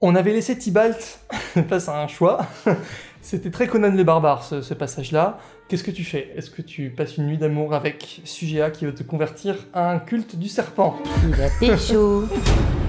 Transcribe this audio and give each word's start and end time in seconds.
On 0.00 0.14
avait 0.14 0.32
laissé 0.32 0.56
Tybalt 0.56 1.18
face 1.68 1.88
à 1.88 2.00
un 2.00 2.06
choix. 2.06 2.46
C'était 3.20 3.50
très 3.50 3.66
Conan 3.66 3.90
le 3.90 4.04
barbare 4.04 4.44
ce, 4.44 4.62
ce 4.62 4.72
passage-là. 4.72 5.38
Qu'est-ce 5.68 5.82
que 5.82 5.90
tu 5.90 6.04
fais? 6.04 6.32
Est-ce 6.36 6.50
que 6.50 6.62
tu 6.62 6.90
passes 6.90 7.16
une 7.16 7.26
nuit 7.26 7.36
d'amour 7.36 7.74
avec 7.74 8.20
Sugea 8.24 8.70
qui 8.70 8.84
veut 8.84 8.94
te 8.94 9.02
convertir 9.02 9.56
à 9.74 9.90
un 9.90 9.98
culte 9.98 10.36
du 10.36 10.48
serpent? 10.48 10.96
Il 11.24 11.36
pécho. 11.58 12.28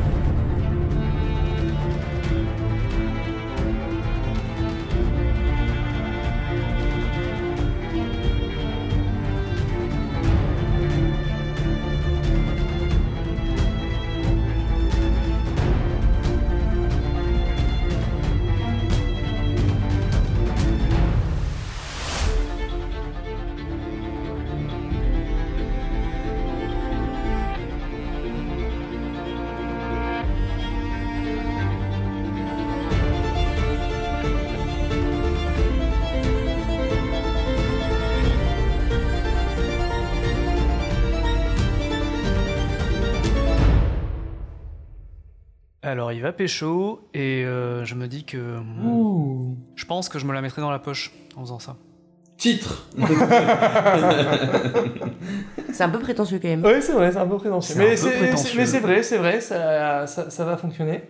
Alors 45.89 46.11
il 46.11 46.21
va 46.21 46.31
pécho 46.31 47.01
et 47.13 47.43
euh, 47.45 47.83
je 47.85 47.95
me 47.95 48.07
dis 48.07 48.23
que 48.23 48.37
hmm, 48.37 48.85
Ouh 48.87 49.57
je 49.75 49.85
pense 49.85 50.07
que 50.09 50.19
je 50.19 50.25
me 50.25 50.33
la 50.33 50.41
mettrai 50.41 50.61
dans 50.61 50.71
la 50.71 50.79
poche 50.79 51.11
en 51.35 51.41
faisant 51.41 51.59
ça. 51.59 51.75
Titre 52.37 52.87
C'est 55.73 55.83
un 55.83 55.89
peu 55.89 55.99
prétentieux 55.99 56.39
quand 56.41 56.47
même. 56.47 56.63
Oui, 56.65 56.81
c'est 56.81 56.93
vrai, 56.93 57.11
c'est 57.11 57.17
un 57.17 57.27
peu 57.27 57.37
prétentieux. 57.37 57.75
Mais 57.77 57.95
c'est 57.97 58.79
vrai, 58.79 59.03
c'est 59.03 59.17
vrai, 59.17 59.41
ça, 59.41 60.07
ça, 60.07 60.29
ça 60.29 60.45
va 60.45 60.57
fonctionner. 60.57 61.03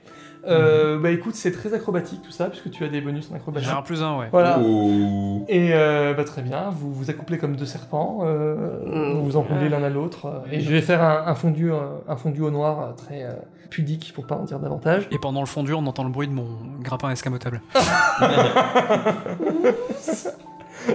Euh, 0.48 0.98
Bah 1.00 1.12
écoute, 1.12 1.36
c'est 1.36 1.52
très 1.52 1.74
acrobatique 1.74 2.22
tout 2.24 2.32
ça, 2.32 2.46
puisque 2.50 2.72
tu 2.72 2.84
as 2.86 2.88
des 2.88 3.02
bonus 3.02 3.30
en 3.32 3.36
acrobatie. 3.36 3.66
J'ai 3.66 3.72
un 3.72 3.82
plus 3.82 4.02
un, 4.02 4.18
ouais. 4.18 4.28
Voilà. 4.32 4.60
Oh. 4.60 5.44
Et 5.50 5.72
euh, 5.74 6.14
bah, 6.14 6.24
très 6.24 6.42
bien, 6.42 6.70
vous 6.72 6.94
vous 6.94 7.10
accouplez 7.10 7.38
comme 7.38 7.56
deux 7.56 7.66
serpents, 7.66 8.20
euh, 8.24 9.16
vous 9.16 9.26
vous 9.26 9.38
enroulez 9.38 9.68
l'un 9.70 9.84
à 9.84 9.90
l'autre. 9.90 10.26
euh, 10.28 10.40
et 10.52 10.62
je 10.62 10.72
vais 10.72 10.82
faire 10.82 11.04
un, 11.04 11.28
un 11.28 11.36
fondu, 11.36 11.72
un 12.08 12.16
fondu 12.16 12.42
au 12.42 12.52
noir 12.52 12.96
très 12.96 13.24
euh, 13.24 13.34
pudique 13.70 14.14
pour 14.14 14.26
pas 14.28 14.36
en 14.36 14.44
dire 14.44 14.60
davantage. 14.60 15.08
Et 15.12 15.20
pendant 15.20 15.42
le 15.42 15.46
fondu, 15.48 15.74
on 15.74 15.86
entend 15.86 16.04
le 16.04 16.10
bruit 16.10 16.28
de 16.28 16.34
mon 16.34 16.48
grappin 16.82 17.10
escamotable. 17.12 17.62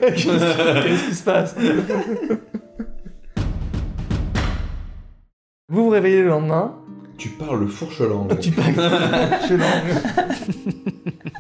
Qu'est-ce 0.00 1.08
qui 1.08 1.14
se 1.14 1.22
passe 1.22 1.56
Vous 5.69 5.84
vous 5.84 5.91
réveillez 5.91 6.22
le 6.22 6.28
lendemain. 6.28 6.77
Tu 7.17 7.28
parles 7.30 7.69
fourche-langue. 7.69 8.39
Tu 8.41 8.50
parles 8.50 8.75
je 8.75 9.55
langue. 9.55 9.95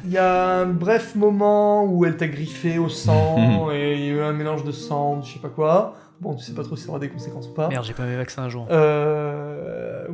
Il 0.04 0.12
y 0.12 0.18
a 0.18 0.58
un 0.58 0.66
bref 0.66 1.14
moment 1.14 1.84
où 1.84 2.04
elle 2.04 2.16
t'a 2.16 2.28
griffé 2.28 2.78
au 2.78 2.88
sang 2.88 3.70
et 3.72 3.94
il 3.94 4.00
y 4.00 4.10
a 4.10 4.12
eu 4.12 4.20
un 4.20 4.32
mélange 4.32 4.64
de 4.64 4.72
sang, 4.72 5.22
je 5.22 5.32
sais 5.34 5.38
pas 5.38 5.48
quoi. 5.48 5.94
Bon, 6.20 6.34
tu 6.34 6.44
sais 6.44 6.52
pas 6.54 6.62
trop 6.62 6.76
si 6.76 6.84
ça 6.84 6.90
aura 6.90 6.98
des 6.98 7.08
conséquences 7.08 7.48
ou 7.48 7.52
pas. 7.52 7.68
Merde, 7.68 7.84
j'ai 7.84 7.92
pas 7.92 8.04
mes 8.04 8.16
vaccins 8.16 8.44
à 8.44 8.48
jour. 8.48 8.66
Euh, 8.70 9.53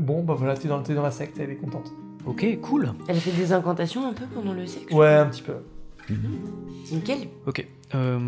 bon, 0.00 0.22
bah 0.22 0.34
voilà, 0.36 0.54
t'es 0.56 0.68
dans, 0.68 0.82
t'es 0.82 0.94
dans 0.94 1.02
la 1.02 1.10
secte, 1.10 1.38
elle 1.38 1.50
est 1.50 1.56
contente. 1.56 1.92
Ok, 2.26 2.44
cool. 2.60 2.92
Elle 3.08 3.16
a 3.16 3.20
fait 3.20 3.30
des 3.32 3.52
incantations 3.52 4.06
un 4.06 4.12
peu 4.12 4.24
pendant 4.34 4.52
le 4.52 4.66
sexe. 4.66 4.92
Ouais, 4.92 5.08
un 5.14 5.26
petit 5.26 5.42
peu. 5.42 5.54
C'est 6.84 6.94
nickel. 6.96 7.18
Ok. 7.46 7.66
Euh, 7.94 8.18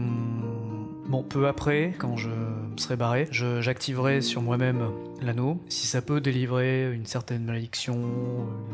bon, 1.08 1.22
peu 1.22 1.46
après, 1.46 1.94
quand 1.98 2.16
je 2.16 2.30
serai 2.76 2.96
barré, 2.96 3.28
je- 3.30 3.60
j'activerai 3.60 4.20
sur 4.20 4.40
moi-même 4.40 4.82
l'anneau. 5.20 5.58
Si 5.68 5.86
ça 5.86 6.00
peut 6.00 6.20
délivrer 6.20 6.92
une 6.92 7.06
certaine 7.06 7.44
malédiction, 7.44 7.98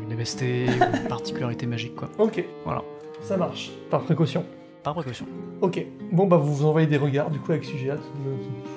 une 0.07 0.15
MST, 0.15 0.41
ou 0.43 0.45
une 1.03 1.07
particularité 1.07 1.65
magique, 1.65 1.95
quoi. 1.95 2.09
Ok. 2.19 2.43
Voilà. 2.65 2.83
Ça 3.21 3.35
marche. 3.35 3.71
Par 3.89 4.01
précaution. 4.03 4.45
Par 4.83 4.93
précaution. 4.93 5.25
Ok. 5.61 5.83
Bon, 6.11 6.25
bah 6.27 6.37
vous 6.37 6.53
vous 6.55 6.65
envoyez 6.65 6.87
des 6.87 6.97
regards, 6.97 7.29
du 7.29 7.39
coup, 7.39 7.51
avec 7.51 7.65
Sugea, 7.65 7.95
tout 7.95 8.03
le 8.25 8.31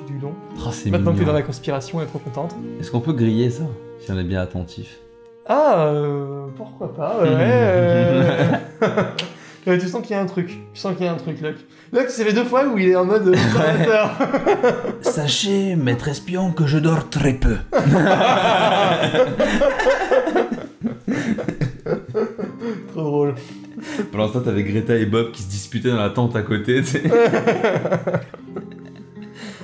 tout 0.07 0.13
du 0.13 0.19
long. 0.19 0.33
Ah, 0.67 0.71
c'est 0.73 0.91
Maintenant 0.91 1.13
que 1.13 1.17
t'es 1.17 1.21
mignon. 1.21 1.33
dans 1.33 1.39
la 1.39 1.43
conspiration, 1.43 2.01
elle 2.01 2.07
est 2.07 2.11
trop 2.11 2.19
contente. 2.19 2.57
Est-ce 2.81 2.91
qu'on 2.91 3.01
peut 3.01 3.13
griller 3.13 3.51
ça? 3.51 3.65
Si 4.05 4.11
on 4.11 4.19
est 4.19 4.25
bien 4.25 4.41
attentif. 4.43 4.99
Ah, 5.47 5.87
euh, 5.87 6.47
pourquoi 6.57 6.93
pas, 6.95 7.19
ouais. 7.23 7.29
euh. 7.31 8.43
Ouais, 9.65 9.79
tu 9.79 9.87
sens 9.87 10.03
qu'il 10.03 10.11
y 10.11 10.19
a 10.19 10.21
un 10.21 10.27
truc. 10.27 10.49
Tu 10.75 10.81
sens 10.81 10.97
qu'il 10.97 11.07
y 11.07 11.09
a 11.09 11.13
un 11.13 11.17
truc, 11.17 11.41
Luck. 11.41 11.55
Luck, 11.93 12.11
ça 12.11 12.25
fait 12.25 12.33
deux 12.33 12.43
fois 12.43 12.67
où 12.67 12.79
il 12.79 12.89
est 12.89 12.97
en 12.97 13.05
mode 13.05 13.29
euh, 13.29 13.33
observateur. 13.33 14.11
Sachez, 15.03 15.77
maître 15.77 16.09
espion, 16.09 16.51
que 16.51 16.67
je 16.67 16.79
dors 16.79 17.09
très 17.11 17.35
peu. 17.35 17.59
Trop 22.89 23.03
drôle. 23.03 23.35
Ce 23.81 24.03
temps, 24.03 24.41
t'avais 24.41 24.65
Greta 24.65 24.97
et 24.97 25.07
Bob 25.07 25.31
qui 25.31 25.43
se 25.43 25.49
disputaient 25.49 25.91
dans 25.91 25.97
la 26.03 26.11
tente 26.11 26.35
à 26.35 26.43
côté. 26.43 26.83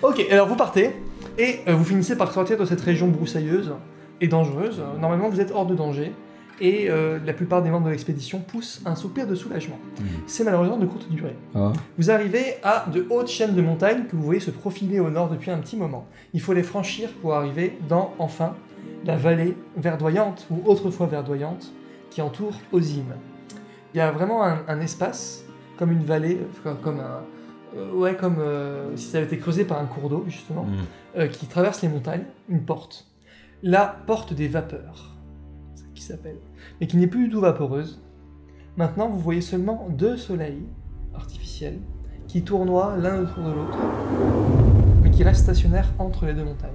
Ok, 0.02 0.24
alors 0.30 0.46
vous 0.46 0.54
partez, 0.54 0.92
et 1.38 1.60
euh, 1.66 1.74
vous 1.74 1.84
finissez 1.84 2.16
par 2.16 2.32
sortir 2.32 2.56
de 2.56 2.64
cette 2.64 2.80
région 2.80 3.08
broussailleuse 3.08 3.72
et 4.20 4.28
dangereuse. 4.28 4.82
Normalement, 5.00 5.28
vous 5.28 5.40
êtes 5.40 5.52
hors 5.52 5.66
de 5.66 5.74
danger, 5.74 6.12
et 6.60 6.90
euh, 6.90 7.18
la 7.24 7.32
plupart 7.32 7.62
des 7.62 7.70
membres 7.70 7.86
de 7.86 7.90
l'expédition 7.92 8.40
poussent 8.40 8.82
un 8.84 8.96
soupir 8.96 9.26
de 9.28 9.34
soulagement. 9.36 9.78
C'est 10.26 10.42
malheureusement 10.44 10.76
de 10.76 10.86
courte 10.86 11.08
durée. 11.08 11.36
Ah. 11.54 11.72
Vous 11.98 12.10
arrivez 12.10 12.56
à 12.64 12.86
de 12.92 13.06
hautes 13.10 13.28
chaînes 13.28 13.54
de 13.54 13.62
montagnes 13.62 14.06
que 14.06 14.16
vous 14.16 14.22
voyez 14.24 14.40
se 14.40 14.50
profiler 14.50 14.98
au 14.98 15.08
nord 15.10 15.28
depuis 15.28 15.50
un 15.52 15.58
petit 15.58 15.76
moment. 15.76 16.06
Il 16.34 16.40
faut 16.40 16.52
les 16.54 16.64
franchir 16.64 17.10
pour 17.22 17.34
arriver 17.34 17.78
dans, 17.88 18.12
enfin, 18.18 18.54
la 19.04 19.16
vallée 19.16 19.56
verdoyante, 19.76 20.46
ou 20.50 20.60
autrefois 20.68 21.06
verdoyante, 21.06 21.72
qui 22.10 22.22
entoure 22.22 22.54
Ozim. 22.72 23.04
Il 23.94 23.98
y 23.98 24.00
a 24.00 24.10
vraiment 24.10 24.42
un, 24.44 24.58
un 24.66 24.80
espace, 24.80 25.44
comme 25.78 25.92
une 25.92 26.02
vallée, 26.04 26.38
comme- 26.82 26.98
un... 26.98 27.22
euh, 27.78 27.92
ouais, 27.92 28.16
comme 28.16 28.36
euh, 28.40 28.96
si 28.96 29.06
ça 29.06 29.18
avait 29.18 29.26
été 29.28 29.38
creusé 29.38 29.64
par 29.64 29.78
un 29.78 29.84
cours 29.86 30.08
d'eau, 30.10 30.24
justement, 30.26 30.64
Mm. 30.64 31.18
euh, 31.20 31.26
qui 31.28 31.46
traverse 31.46 31.82
les 31.82 31.88
montagnes, 31.88 32.24
une 32.48 32.62
porte. 32.62 33.06
La 33.62 33.86
porte 34.06 34.34
des 34.34 34.46
vapeurs, 34.46 35.16
qui 35.92 36.02
s'appelle, 36.02 36.36
mais 36.80 36.86
qui 36.86 36.96
n'est 36.96 37.08
plus 37.08 37.24
du 37.24 37.30
tout 37.30 37.40
vaporeuse. 37.40 38.00
Maintenant, 38.76 39.08
vous 39.08 39.18
voyez 39.18 39.40
seulement 39.40 39.88
deux 39.90 40.16
soleils 40.16 40.62
artificiels 41.12 41.80
qui 42.28 42.42
tournoient 42.42 42.96
l'un 42.96 43.22
autour 43.22 43.42
de 43.42 43.50
l'autre, 43.50 43.78
mais 45.02 45.10
qui 45.10 45.24
restent 45.24 45.42
stationnaires 45.42 45.92
entre 45.98 46.24
les 46.26 46.34
deux 46.34 46.44
montagnes. 46.44 46.70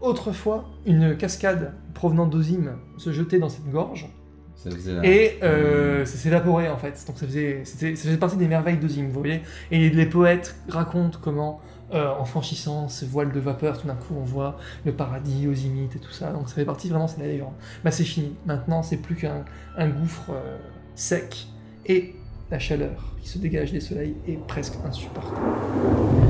Autrefois, 0.00 0.64
une 0.86 1.16
cascade 1.16 1.74
provenant 1.94 2.26
d'Ozim 2.26 2.72
se 2.98 3.12
jetait 3.12 3.38
dans 3.38 3.48
cette 3.48 3.70
gorge, 3.70 4.08
Ça 4.56 4.70
faisait 4.70 4.94
la... 4.94 5.06
et 5.06 5.38
euh, 5.44 6.04
ça 6.04 6.16
s'évaporait 6.16 6.68
en 6.68 6.78
fait. 6.78 7.04
Donc 7.06 7.16
ça 7.16 7.26
faisait, 7.26 7.64
ça 7.64 7.76
faisait 7.76 8.16
partie 8.16 8.36
des 8.36 8.48
merveilles 8.48 8.78
d'Ozim, 8.78 9.06
vous 9.06 9.20
voyez. 9.20 9.42
Et 9.70 9.88
les 9.88 10.06
poètes 10.06 10.56
racontent 10.68 11.18
comment, 11.22 11.60
euh, 11.92 12.12
en 12.18 12.24
franchissant 12.24 12.88
ce 12.88 13.04
voile 13.04 13.32
de 13.32 13.40
vapeur, 13.40 13.80
tout 13.80 13.86
d'un 13.86 13.94
coup 13.94 14.14
on 14.16 14.24
voit 14.24 14.56
le 14.84 14.92
paradis, 14.92 15.46
Ozimite 15.48 15.96
et 15.96 15.98
tout 15.98 16.12
ça. 16.12 16.32
Donc 16.32 16.48
ça 16.48 16.54
fait 16.54 16.64
partie 16.64 16.88
vraiment, 16.88 17.08
c'est 17.08 17.20
la 17.20 17.26
légende. 17.26 17.52
Bah 17.84 17.90
c'est 17.90 18.04
fini. 18.04 18.34
Maintenant 18.46 18.82
c'est 18.82 18.96
plus 18.98 19.16
qu'un 19.16 19.44
un 19.76 19.88
gouffre 19.88 20.30
euh, 20.30 20.58
sec 20.94 21.48
et 21.86 22.14
la 22.50 22.58
chaleur 22.58 23.14
qui 23.20 23.28
se 23.28 23.38
dégage 23.38 23.72
des 23.72 23.80
soleils 23.80 24.16
est 24.26 24.38
presque 24.46 24.74
insupportable. 24.84 25.40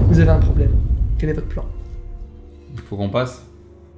Vous 0.09 0.19
avez 0.19 0.31
un 0.31 0.39
problème. 0.41 0.77
Quel 1.19 1.31
est 1.31 1.35
votre 1.35 1.49
plan? 1.49 1.65
Faut 2.89 2.97
qu'on 2.97 3.11
passe 3.11 3.43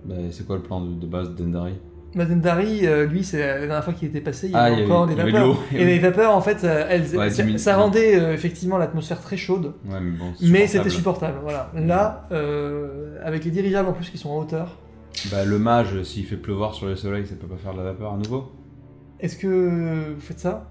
bah, 0.04 0.14
C'est 0.30 0.46
quoi 0.46 0.56
le 0.56 0.62
plan 0.62 0.80
de, 0.80 0.94
de 0.94 1.06
base 1.06 1.34
d'Endari? 1.34 1.74
Madendari, 2.14 2.86
euh, 2.86 3.06
lui, 3.06 3.24
c'est 3.24 3.38
la 3.38 3.58
dernière 3.60 3.84
fois 3.84 3.92
qu'il 3.94 4.08
était 4.08 4.20
passé, 4.20 4.48
il 4.48 4.52
y 4.52 4.56
Ah, 4.56 4.64
avait 4.64 4.82
y 4.82 4.84
encore 4.84 5.04
avait- 5.04 5.14
des 5.14 5.14
il 5.14 5.18
y 5.18 5.22
avait 5.22 5.32
de 5.32 5.38
vapeurs. 5.38 5.62
Et 5.74 5.84
les 5.84 5.98
vapeurs, 5.98 6.34
en 6.36 6.40
fait, 6.40 6.64
elles, 6.64 7.16
Ouais, 7.16 7.30
ça, 7.58 7.76
rendait 7.76 8.20
euh, 8.20 8.34
effectivement 8.34 8.76
l'atmosphère 8.78 9.20
très 9.20 9.36
chaude, 9.36 9.72
Ouais, 9.88 9.98
mais 10.00 10.10
bon. 10.10 10.26
mais 10.26 10.66
supportable. 10.66 10.68
c'était 10.68 10.90
supportable. 10.90 11.38
Voilà. 11.42 11.70
Là, 11.74 12.26
euh, 12.32 13.18
avec 13.24 13.44
les 13.44 13.50
dirigeables 13.50 13.88
en 13.88 13.92
plus 13.92 14.10
qui 14.10 14.18
sont 14.18 14.30
en 14.30 14.38
hauteur, 14.38 14.76
Bah, 15.30 15.44
le 15.44 15.58
mage, 15.58 16.02
s'il 16.04 16.24
fait 16.26 16.36
pleuvoir 16.36 16.74
sur 16.74 16.86
le 16.86 16.96
soleil, 16.96 17.26
ça 17.26 17.34
peut 17.34 17.46
pas 17.46 17.56
faire 17.56 17.72
de 17.72 17.78
la 17.78 17.84
vapeur 17.84 18.12
à 18.14 18.16
nouveau 18.16 18.52
est-ce 19.20 19.36
que 19.36 20.12
vous 20.14 20.20
faites 20.20 20.40
ça? 20.40 20.68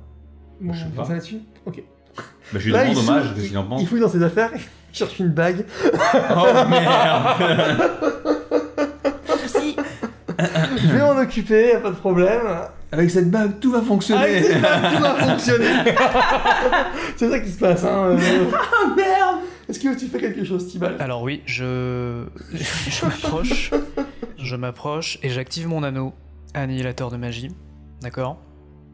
Bon, 0.60 0.74
Je 0.74 0.80
sais 0.84 0.90
pas. 0.90 1.06
ça 1.06 1.14
là-dessus? 1.14 1.38
Ok. 1.66 1.82
Bah, 2.18 2.24
je 2.60 2.66
lui 2.66 2.72
demande 2.74 2.98
au 2.98 3.02
mage, 3.04 3.24
fouille- 3.24 3.34
qu'est-ce 3.36 3.48
qu'il 3.48 3.58
en 3.58 3.64
pense 3.64 3.82
Il 3.82 3.88
fouille 3.88 4.02
dans 4.02 4.10
ses 4.10 4.22
affaires, 4.24 4.52
il 4.54 4.62
cherche 4.92 5.20
une 5.20 5.30
bague. 5.30 5.64
Oh 5.94 6.46
merde. 6.70 7.82
Je 10.82 10.88
vais 10.88 11.00
m'en 11.00 11.18
occuper, 11.18 11.70
y 11.70 11.72
a 11.74 11.80
pas 11.80 11.90
de 11.92 11.96
problème. 11.96 12.42
Avec 12.92 13.10
cette 13.10 13.32
bague, 13.32 13.60
tout 13.60 13.72
va 13.72 13.80
Ah, 13.82 13.86
fonctionner 13.88 14.42
tout 14.42 15.02
va 15.02 15.16
fonctionner. 15.16 15.66
c'est 17.16 17.30
ça 17.30 17.40
qui 17.40 17.50
se 17.50 17.58
passe. 17.60 17.84
Hein. 17.86 18.18
Oh 18.18 18.96
merde 18.96 19.38
Est-ce 19.70 19.80
que 19.80 19.98
tu 19.98 20.08
fais 20.08 20.20
quelque 20.20 20.44
chose, 20.44 20.68
Tibal? 20.68 20.98
Alors 21.00 21.22
oui, 21.22 21.42
je, 21.46 22.26
je 22.54 23.06
m'approche, 23.06 23.72
je 24.38 24.56
m'approche 24.56 25.20
et 25.24 25.30
j'active 25.30 25.68
mon 25.68 25.84
anneau 25.84 26.14
annihilateur 26.54 27.10
de 27.10 27.18
magie, 27.18 27.50
d'accord? 28.02 28.38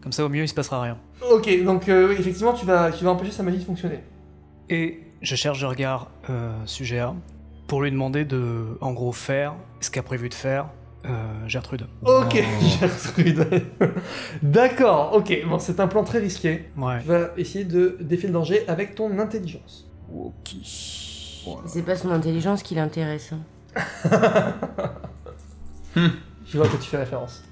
Comme 0.04 0.12
ça, 0.12 0.24
au 0.24 0.30
mieux, 0.30 0.44
il 0.44 0.48
se 0.48 0.54
passera 0.54 0.82
rien. 0.82 0.98
Ok, 1.32 1.50
donc 1.64 1.90
euh, 1.90 2.10
oui, 2.10 2.16
effectivement, 2.20 2.54
tu 2.54 2.66
vas, 2.68 2.92
tu 2.92 3.04
vas 3.04 3.10
empêcher 3.12 3.32
sa 3.32 3.42
magie 3.44 3.58
de 3.58 3.64
fonctionner. 3.64 4.00
Et 4.70 5.00
je 5.24 5.36
cherche 5.36 5.60
de 5.60 5.66
regard 5.66 6.08
euh, 6.30 6.52
sujet 6.66 7.00
A 7.00 7.16
pour 7.68 7.82
lui 7.82 7.90
demander 7.92 8.24
de, 8.26 8.78
en 8.80 8.94
gros, 8.94 9.12
faire 9.12 9.56
ce 9.82 9.90
qu'a 9.90 10.04
prévu 10.04 10.30
de 10.30 10.34
faire 10.36 10.68
euh, 11.10 11.48
Gertrude. 11.48 11.88
Ok, 12.04 12.44
Oh. 12.44 12.66
Gertrude. 12.80 13.46
D'accord, 14.42 15.14
ok. 15.14 15.34
Bon, 15.48 15.60
c'est 15.60 15.80
un 15.80 15.88
plan 15.88 16.04
très 16.04 16.20
risqué. 16.20 16.70
Ouais. 16.78 17.02
Tu 17.02 17.08
vas 17.08 17.30
essayer 17.38 17.66
de 17.66 17.98
défier 18.02 18.28
le 18.28 18.34
danger 18.34 18.68
avec 18.68 18.96
ton 18.96 19.18
intelligence. 19.20 19.90
Ok. 20.14 20.56
C'est 21.66 21.84
pas 21.84 21.96
son 21.96 22.12
intelligence 22.12 22.62
qui 22.64 22.76
l'intéresse. 22.76 23.34
hein. 23.34 24.54
Je 26.46 26.58
vois 26.58 26.68
que 26.68 26.78
tu 26.78 26.90
fais 26.90 26.98
référence. 26.98 27.44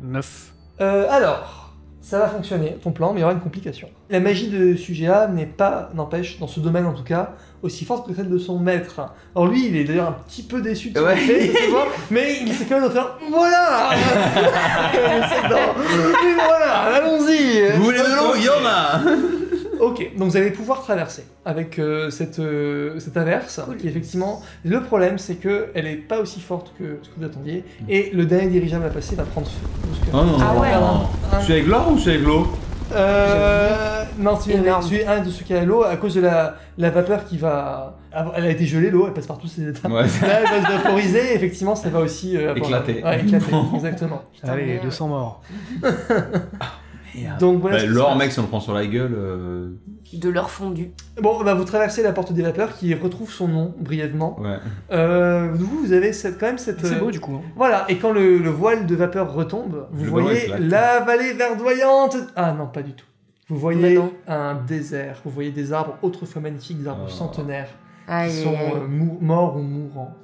9. 0.00 0.52
Euh, 0.80 1.06
alors, 1.10 1.67
ça 2.08 2.18
va 2.20 2.28
fonctionner, 2.28 2.78
ton 2.82 2.90
plan, 2.90 3.12
mais 3.12 3.18
il 3.18 3.20
y 3.20 3.24
aura 3.24 3.34
une 3.34 3.40
complication. 3.40 3.90
La 4.08 4.18
magie 4.18 4.48
de 4.48 4.74
sujet 4.76 5.08
A 5.08 5.28
n'est 5.28 5.44
pas, 5.44 5.90
n'empêche, 5.94 6.38
dans 6.38 6.46
ce 6.46 6.58
domaine 6.58 6.86
en 6.86 6.94
tout 6.94 7.02
cas, 7.04 7.32
aussi 7.62 7.84
forte 7.84 8.08
que 8.08 8.14
celle 8.14 8.30
de 8.30 8.38
son 8.38 8.58
maître. 8.58 9.02
Alors 9.36 9.46
lui, 9.48 9.66
il 9.66 9.76
est 9.76 9.84
d'ailleurs 9.84 10.08
un 10.08 10.16
petit 10.26 10.42
peu 10.42 10.62
déçu 10.62 10.88
de 10.88 10.98
ce 10.98 11.04
Ouais. 11.04 11.16
qu'il 11.16 11.24
fait, 11.26 11.52
ça 11.52 11.64
se 11.66 11.70
voit, 11.70 11.86
mais 12.10 12.38
il 12.40 12.48
essaie 12.50 12.64
quand 12.64 12.80
même 12.80 12.90
faire 12.90 13.18
Voilà 13.30 13.90
voilà, 16.46 17.00
Vous 17.04 17.18
voulez 17.84 17.98
de 17.98 18.16
l'eau 18.16 18.34
Il 18.36 18.44
y 18.44 18.48
en 18.48 18.64
a 18.66 19.00
Ok, 19.98 20.16
donc 20.16 20.30
vous 20.30 20.36
allez 20.36 20.50
pouvoir 20.50 20.82
traverser 20.82 21.24
avec 21.44 21.78
euh, 21.78 22.10
cette, 22.10 22.38
euh, 22.38 22.98
cette 22.98 23.16
averse. 23.16 23.60
Cool. 23.64 23.76
Qui 23.76 23.88
effectivement, 23.88 24.42
le 24.64 24.80
problème 24.82 25.18
c'est 25.18 25.34
que 25.36 25.68
elle 25.74 25.86
est 25.86 25.96
pas 25.96 26.20
aussi 26.20 26.40
forte 26.40 26.72
que 26.78 26.98
ce 27.02 27.08
que 27.08 27.14
vous 27.18 27.24
attendiez, 27.24 27.64
et 27.88 28.10
le 28.12 28.24
dernier 28.26 28.48
dirigeable 28.48 28.84
à 28.86 28.90
passer 28.90 29.16
va 29.16 29.24
prendre 29.24 29.46
feu. 29.48 29.66
Oh 30.12 30.16
non, 30.24 30.36
Ah 30.40 30.58
ouais. 30.60 30.68
Un- 30.72 31.40
Je 31.40 31.44
suis 31.44 31.52
avec 31.54 31.66
l'or 31.66 31.92
ou 31.92 31.98
suis 31.98 32.10
avec 32.10 32.22
l'eau 32.22 32.46
Euh, 32.94 34.04
non, 34.18 34.36
tu 34.36 34.50
es, 34.50 34.54
Énorme. 34.56 34.82
tu 34.88 34.96
es 34.96 35.04
un 35.06 35.20
de 35.20 35.28
ceux 35.30 35.44
qui 35.44 35.52
a 35.52 35.62
l'eau 35.64 35.82
à 35.84 35.96
cause 35.98 36.14
de 36.14 36.22
la, 36.22 36.54
la 36.78 36.88
vapeur 36.90 37.24
qui 37.26 37.36
va. 37.36 37.98
Elle 38.34 38.44
a 38.46 38.48
été 38.50 38.64
gelée, 38.64 38.90
l'eau, 38.90 39.06
elle 39.06 39.12
passe 39.12 39.26
par 39.26 39.36
tous 39.36 39.46
ses 39.48 39.68
états. 39.68 39.88
Ouais. 39.90 40.02
Là, 40.22 40.40
elle 40.40 40.62
va 40.62 40.66
se 40.66 40.72
vaporiser, 40.82 41.32
et 41.32 41.34
effectivement, 41.34 41.74
ça 41.76 41.90
va 41.90 42.00
aussi. 42.00 42.34
euh, 42.36 42.50
avoir- 42.52 42.56
Éclater. 42.56 43.02
Ouais, 43.04 43.20
éclater, 43.20 43.52
exactement. 43.74 44.22
Putain, 44.34 44.52
Allez, 44.52 44.64
merde. 44.64 44.84
200 44.84 45.08
morts. 45.08 45.42
Donc 47.40 47.60
voilà. 47.60 47.76
Bah, 47.78 47.82
se 47.82 47.88
l'or, 47.88 48.08
passe. 48.10 48.18
mec, 48.18 48.32
si 48.32 48.38
on 48.38 48.42
le 48.42 48.48
prend 48.48 48.60
sur 48.60 48.74
la 48.74 48.86
gueule. 48.86 49.14
euh, 49.16 49.70
De 50.12 50.28
l'or 50.28 50.50
fondu. 50.50 50.90
Bon, 51.20 51.42
bah, 51.42 51.54
vous 51.54 51.64
traversez 51.64 52.02
la 52.02 52.12
porte 52.12 52.32
des 52.32 52.42
vapeurs 52.42 52.74
qui 52.76 52.94
retrouve 52.94 53.30
son 53.30 53.48
nom 53.48 53.74
brièvement. 53.78 54.38
Ouais. 54.40 54.56
Euh, 54.92 55.50
vous, 55.52 55.66
vous 55.86 55.92
avez 55.92 56.12
cette, 56.12 56.38
quand 56.38 56.46
même 56.46 56.58
cette. 56.58 56.84
C'est 56.84 56.94
euh, 56.96 56.98
beau 57.00 57.10
du 57.10 57.20
coup. 57.20 57.34
hein. 57.34 57.42
Voilà, 57.56 57.84
et 57.88 57.96
quand 57.98 58.12
le, 58.12 58.38
le 58.38 58.50
voile 58.50 58.86
de 58.86 58.94
vapeur 58.94 59.32
retombe, 59.32 59.86
vous 59.92 60.04
Le 60.04 60.10
voyez 60.10 60.44
éclate. 60.44 60.60
la 60.60 61.00
vallée 61.00 61.32
verdoyante. 61.32 62.16
Ah 62.36 62.52
non, 62.52 62.66
pas 62.66 62.82
du 62.82 62.92
tout. 62.92 63.06
Vous 63.50 63.56
voyez 63.58 63.96
Bah 63.96 64.02
non. 64.02 64.12
un 64.26 64.54
désert, 64.54 65.20
vous 65.24 65.30
voyez 65.30 65.50
des 65.50 65.72
arbres 65.72 65.96
autrefois 66.02 66.42
magnifiques, 66.42 66.82
des 66.82 66.88
arbres 66.88 67.04
Oh. 67.06 67.10
centenaires. 67.10 67.70
Aïe, 68.06 68.30
qui 68.30 68.36
aïe, 68.38 68.44
sont 68.44 68.50
aïe. 68.50 68.72
euh, 68.76 68.86
mou- 68.86 69.18
morts 69.20 69.56
ou 69.56 69.62
mourants. 69.62 70.14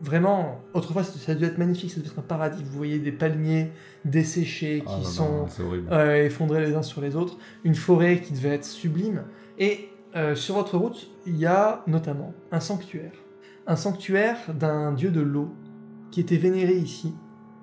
Vraiment, 0.00 0.62
autrefois 0.72 1.04
ça 1.04 1.34
dû 1.34 1.44
être 1.44 1.58
magnifique, 1.58 1.90
ça 1.90 1.98
devait 2.00 2.08
être 2.08 2.18
un 2.18 2.22
paradis. 2.22 2.62
Vous 2.64 2.76
voyez 2.76 2.98
des 2.98 3.12
palmiers 3.12 3.70
desséchés 4.06 4.80
qui 4.80 4.86
Ah, 4.88 4.98
non, 4.98 5.04
sont 5.04 5.46
non, 5.62 5.92
euh, 5.92 6.24
effondrés 6.24 6.64
les 6.64 6.74
uns 6.74 6.82
sur 6.82 7.02
les 7.02 7.16
autres, 7.16 7.36
une 7.64 7.74
forêt 7.74 8.20
qui 8.20 8.32
devait 8.32 8.54
être 8.54 8.64
sublime. 8.64 9.24
Et 9.58 9.90
euh, 10.16 10.34
sur 10.34 10.54
votre 10.54 10.78
route, 10.78 11.10
il 11.26 11.36
y 11.36 11.44
a 11.44 11.82
notamment 11.86 12.32
un 12.50 12.60
sanctuaire. 12.60 13.12
Un 13.66 13.76
sanctuaire 13.76 14.38
d'un 14.54 14.92
dieu 14.92 15.10
de 15.10 15.20
l'eau 15.20 15.50
qui 16.10 16.20
était 16.20 16.38
vénéré 16.38 16.74
ici. 16.74 17.14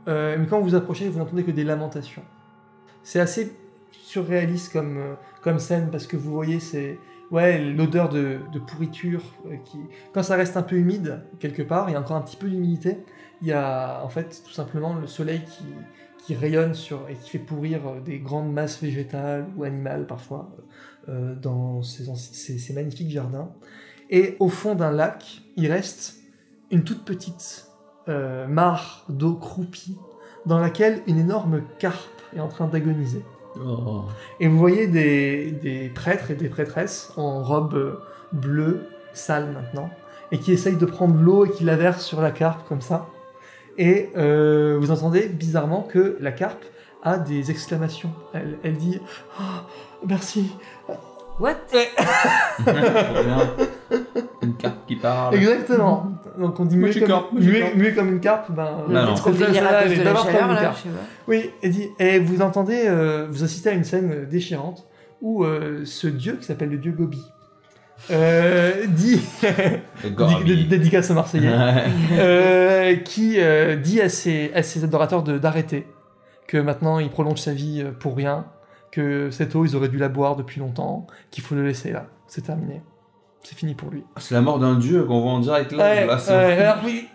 Euh, 0.07 0.37
mais 0.39 0.45
quand 0.45 0.59
vous 0.59 0.69
vous 0.69 0.75
approchez, 0.75 1.09
vous 1.09 1.17
n'entendez 1.17 1.43
que 1.43 1.51
des 1.51 1.63
lamentations. 1.63 2.23
C'est 3.01 3.19
assez 3.19 3.51
surréaliste 3.91 4.71
comme, 4.71 4.99
comme 5.41 5.57
scène 5.57 5.89
parce 5.91 6.05
que 6.05 6.17
vous 6.17 6.31
voyez 6.31 6.59
c'est 6.59 6.99
ouais 7.31 7.59
l'odeur 7.59 8.09
de, 8.09 8.39
pourriture 8.67 9.21
euh, 9.45 9.57
qui 9.65 9.77
quand 10.13 10.23
ça 10.23 10.35
reste 10.35 10.57
un 10.57 10.63
peu 10.63 10.75
humide 10.75 11.21
quelque 11.39 11.61
part 11.61 11.89
il 11.89 11.93
y 11.93 11.95
a 11.95 11.99
encore 11.99 12.17
un 12.17 12.21
petit 12.21 12.37
peu 12.37 12.47
d'humidité 12.49 12.97
il 13.41 13.47
y 13.47 13.53
a 13.53 14.01
en 14.03 14.09
fait 14.09 14.41
tout 14.45 14.51
simplement 14.51 14.93
le 14.95 15.07
soleil 15.07 15.41
qui, 15.45 15.63
rayonne 16.35 16.73
sur 16.73 17.07
et 17.07 17.13
qui 17.13 17.29
fait 17.29 17.39
pourrir 17.39 17.87
euh, 17.87 18.01
des 18.01 18.19
grandes 18.19 18.51
masses 18.51 18.81
végétales 18.81 19.47
ou 19.55 19.63
animales 19.63 20.05
parfois 20.05 20.49
euh, 21.07 21.33
dans 21.35 21.81
ces, 21.83 22.73
magnifiques 22.73 23.09
jardins. 23.09 23.49
Et 24.09 24.35
au 24.41 24.49
fond 24.49 24.75
d'un 24.75 24.91
lac 24.91 25.41
il 25.55 25.71
reste 25.71 26.17
une 26.69 26.83
toute 26.83 27.05
petite 27.05 27.69
mare 28.07 29.05
d'eau 29.07 29.35
croupie 29.35 29.97
dans 30.45 30.59
laquelle 30.59 31.01
une 31.07 31.17
énorme 31.17 31.61
carpe 31.79 32.21
est 32.35 32.41
en 32.41 32.47
train 32.49 32.67
d'agoniser 32.67 33.23
Oh. 33.65 34.03
et 34.39 34.47
vous 34.47 34.57
voyez 34.57 34.87
des, 34.87 35.51
des 35.51 35.89
prêtres 35.89 36.31
et 36.31 36.35
des 36.35 36.49
prêtresses 36.49 37.11
en 37.17 37.43
robe 37.43 37.75
euh, 37.75 37.99
bleue, 38.31 38.87
sale 39.13 39.51
maintenant, 39.51 39.89
et 40.31 40.39
qui 40.39 40.51
essayent 40.51 40.77
de 40.77 40.85
prendre 40.85 41.19
l'eau 41.19 41.45
et 41.45 41.51
qui 41.51 41.63
la 41.63 41.75
versent 41.75 42.05
sur 42.05 42.21
la 42.21 42.31
carpe 42.31 42.67
comme 42.67 42.81
ça. 42.81 43.07
Et 43.77 44.09
euh, 44.17 44.77
vous 44.79 44.91
entendez 44.91 45.27
bizarrement 45.27 45.81
que 45.81 46.17
la 46.19 46.31
carpe 46.31 46.63
a 47.03 47.17
des 47.17 47.51
exclamations. 47.51 48.11
Elle, 48.33 48.57
elle 48.63 48.77
dit 48.77 48.99
Ah, 49.39 49.65
Merci. 50.05 50.55
What? 51.39 51.57
Une 54.47 54.55
carte 54.57 54.77
qui 54.87 54.95
parle. 54.95 55.35
Exactement. 55.35 56.11
Donc 56.39 56.59
on 56.59 56.65
dit 56.65 56.77
muet 56.77 56.93
comme, 56.99 57.07
carpe, 57.07 57.33
muet- 57.33 57.59
carpe. 57.61 57.75
muet 57.75 57.93
comme 57.93 58.09
une 58.09 58.19
carpe. 58.19 58.51
Ben, 58.51 58.85
non. 58.89 59.13
Trop 59.15 59.31
de 59.31 59.35
celle-là, 59.37 59.47
délire 59.47 59.63
celle-là, 59.63 59.77
à 59.77 59.81
elle 59.83 59.89
cause 59.89 59.93
est 59.97 59.99
de 59.99 60.03
la 60.03 60.09
bavard 60.13 60.23
comme 60.25 60.33
chaleur 60.33 60.49
une 60.49 60.55
là, 60.55 60.61
carpe. 60.61 60.77
Oui, 61.27 61.49
et, 61.63 61.69
dit, 61.69 61.87
et 61.99 62.19
vous 62.19 62.41
entendez, 62.41 62.83
euh, 62.87 63.27
vous 63.29 63.43
assistez 63.43 63.69
à 63.69 63.73
une 63.73 63.83
scène 63.83 64.25
déchirante 64.29 64.85
où 65.21 65.43
euh, 65.43 65.81
ce 65.85 66.07
dieu 66.07 66.37
qui 66.39 66.45
s'appelle 66.45 66.69
le 66.69 66.77
dieu 66.77 66.91
Gobi 66.91 67.21
euh, 68.11 68.85
dit, 68.87 69.19
dédicace 70.69 71.09
aux 71.09 71.15
Marseillais, 71.15 71.49
euh, 72.13 72.95
qui 72.97 73.35
euh, 73.39 73.75
dit 73.75 74.01
à 74.01 74.09
ses, 74.09 74.51
à 74.53 74.63
ses 74.63 74.83
adorateurs 74.83 75.23
de- 75.23 75.37
d'arrêter, 75.37 75.87
que 76.47 76.57
maintenant 76.57 76.99
il 76.99 77.09
prolonge 77.09 77.39
sa 77.39 77.53
vie 77.53 77.83
pour 77.99 78.15
rien, 78.15 78.45
que 78.91 79.29
cette 79.31 79.55
eau 79.55 79.65
ils 79.65 79.75
auraient 79.75 79.89
dû 79.89 79.97
la 79.97 80.09
boire 80.09 80.35
depuis 80.35 80.59
longtemps, 80.59 81.07
qu'il 81.31 81.43
faut 81.43 81.55
le 81.55 81.63
laisser 81.65 81.91
là, 81.91 82.05
c'est 82.27 82.41
terminé, 82.45 82.81
c'est 83.49 83.55
fini 83.55 83.75
pour 83.75 83.89
lui. 83.89 84.03
C'est 84.17 84.35
la 84.35 84.41
mort 84.41 84.59
d'un 84.59 84.75
dieu 84.75 85.03
qu'on 85.05 85.21
voit 85.21 85.31
en 85.31 85.39
direct 85.39 85.71
là. 85.71 85.83
Ouais, 85.83 86.05
là, 86.05 86.17
c'est 86.17 86.31
ouais, 86.31 86.43
horrible. 86.45 86.61
alors, 86.61 86.77
oui, 86.83 87.07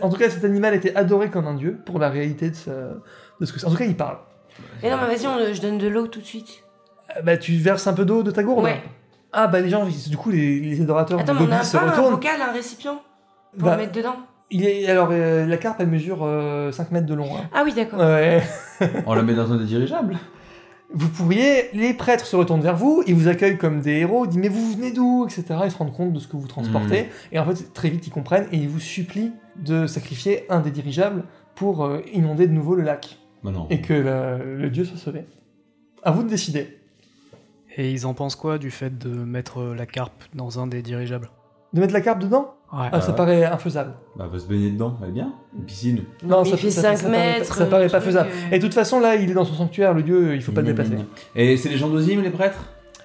en 0.00 0.08
tout 0.10 0.16
cas 0.16 0.30
cet 0.30 0.44
animal 0.44 0.74
était 0.74 0.94
adoré 0.96 1.30
comme 1.30 1.46
un 1.46 1.54
dieu 1.54 1.78
pour 1.84 1.98
la 1.98 2.08
réalité 2.08 2.50
de, 2.50 2.54
sa- 2.54 2.70
de 3.40 3.44
ce 3.44 3.52
que 3.52 3.58
c'est. 3.60 3.66
En 3.66 3.70
tout 3.70 3.76
cas 3.76 3.84
il 3.84 3.96
parle. 3.96 4.16
Mais 4.82 4.90
non, 4.90 4.96
mais 5.00 5.14
vas-y, 5.14 5.54
je 5.54 5.60
donne 5.60 5.78
de 5.78 5.88
l'eau 5.88 6.06
tout 6.06 6.20
de 6.20 6.24
suite. 6.24 6.64
Euh, 7.16 7.22
Bah 7.22 7.36
tu 7.36 7.56
verses 7.56 7.86
un 7.86 7.92
peu 7.92 8.04
d'eau 8.04 8.22
de 8.22 8.30
ta 8.30 8.42
gourde 8.42 8.64
Ouais. 8.64 8.80
Ah 9.32 9.48
bah 9.48 9.60
les 9.60 9.68
gens, 9.68 9.84
du 9.86 10.16
coup 10.16 10.30
les, 10.30 10.60
les 10.60 10.80
adorateurs 10.80 11.18
Attends, 11.20 11.34
de 11.34 11.40
mais 11.40 11.46
on 11.48 11.52
a 11.52 11.62
se 11.64 11.76
pas 11.76 11.82
un 11.84 12.10
bocal, 12.10 12.40
un 12.40 12.52
récipient 12.52 13.02
pour 13.58 13.66
Bah, 13.68 13.72
le 13.76 13.82
mettre 13.82 13.92
dedans 13.92 14.16
il 14.50 14.64
est, 14.64 14.86
alors 14.88 15.08
euh, 15.10 15.44
la 15.46 15.56
carpe 15.56 15.80
elle 15.80 15.88
mesure 15.88 16.18
euh, 16.22 16.70
5 16.70 16.92
mètres 16.92 17.06
de 17.06 17.14
long. 17.14 17.34
hein. 17.36 17.48
Ah 17.52 17.62
oui, 17.64 17.72
d'accord. 17.72 17.98
Ouais. 17.98 18.42
On 19.06 19.14
la 19.14 19.22
met 19.22 19.34
dans 19.34 19.50
un 19.52 19.56
des 19.56 19.64
dirigeables. 19.64 20.16
Vous 20.96 21.08
pourriez, 21.08 21.70
les 21.74 21.92
prêtres 21.92 22.24
se 22.24 22.36
retournent 22.36 22.60
vers 22.60 22.76
vous, 22.76 23.02
ils 23.06 23.14
vous 23.16 23.26
accueillent 23.26 23.58
comme 23.58 23.80
des 23.80 23.94
héros, 23.98 24.24
ils 24.24 24.28
disent 24.28 24.38
mais 24.38 24.48
vous 24.48 24.72
venez 24.72 24.92
d'où, 24.92 25.24
etc. 25.26 25.44
Ils 25.64 25.70
se 25.72 25.76
rendent 25.76 25.92
compte 25.92 26.12
de 26.12 26.20
ce 26.20 26.28
que 26.28 26.36
vous 26.36 26.46
transportez, 26.46 27.08
et 27.32 27.38
en 27.40 27.44
fait 27.44 27.72
très 27.74 27.90
vite 27.90 28.06
ils 28.06 28.10
comprennent 28.10 28.46
et 28.52 28.56
ils 28.58 28.68
vous 28.68 28.78
supplient 28.80 29.32
de 29.56 29.86
sacrifier 29.88 30.44
un 30.50 30.60
des 30.60 30.70
dirigeables 30.70 31.24
pour 31.56 31.84
euh, 31.84 32.00
inonder 32.12 32.46
de 32.46 32.52
nouveau 32.52 32.74
le 32.76 32.82
lac 32.82 33.18
Bah 33.42 33.50
non. 33.50 33.66
et 33.70 33.80
que 33.80 33.92
le, 33.92 34.56
le 34.56 34.70
dieu 34.70 34.84
soit 34.84 34.98
sauvé. 34.98 35.24
À 36.04 36.12
vous 36.12 36.22
de 36.22 36.28
décider. 36.28 36.78
Et 37.76 37.90
ils 37.90 38.06
en 38.06 38.14
pensent 38.14 38.36
quoi 38.36 38.58
du 38.58 38.70
fait 38.70 38.96
de 38.96 39.08
mettre 39.08 39.62
la 39.64 39.86
carpe 39.86 40.22
dans 40.34 40.60
un 40.60 40.68
des 40.68 40.80
dirigeables? 40.80 41.28
De 41.74 41.80
mettre 41.80 41.92
la 41.92 42.00
carpe 42.00 42.20
dedans 42.20 42.54
Ouais. 42.72 42.88
ah, 42.90 43.00
Ça 43.00 43.10
ouais. 43.10 43.16
paraît 43.16 43.44
infaisable. 43.44 43.92
Bah, 44.16 44.26
va 44.26 44.38
se 44.38 44.46
baigner 44.48 44.70
dedans, 44.70 44.96
elle 45.02 45.10
est 45.10 45.12
bien. 45.12 45.32
Une 45.56 45.64
piscine. 45.64 46.04
Non, 46.24 46.42
ça- 46.44 46.50
il 46.52 46.56
fait 46.56 46.70
ça- 46.70 46.82
5 46.82 46.96
ça 46.96 47.02
paraît 47.04 47.16
pas- 47.16 47.38
mètres. 47.38 47.54
ça 47.54 47.66
paraît 47.66 47.84
pas 47.88 47.98
truc, 47.98 48.02
faisable. 48.10 48.28
euh. 48.30 48.54
Et 48.54 48.58
de 48.58 48.64
toute 48.64 48.74
façon 48.74 48.98
là 49.00 49.14
il 49.16 49.30
est 49.30 49.34
dans 49.34 49.44
son 49.44 49.54
sanctuaire, 49.54 49.92
le 49.94 50.02
dieu, 50.02 50.34
il 50.34 50.42
faut 50.42 50.52
pas 50.52 50.62
le 50.62 50.68
déplacer. 50.68 50.96
Et 51.36 51.56
c'est 51.56 51.68
les 51.68 51.76
gens 51.76 51.88
d'Ozim, 51.88 52.20
les 52.22 52.30
prêtres? 52.30 52.64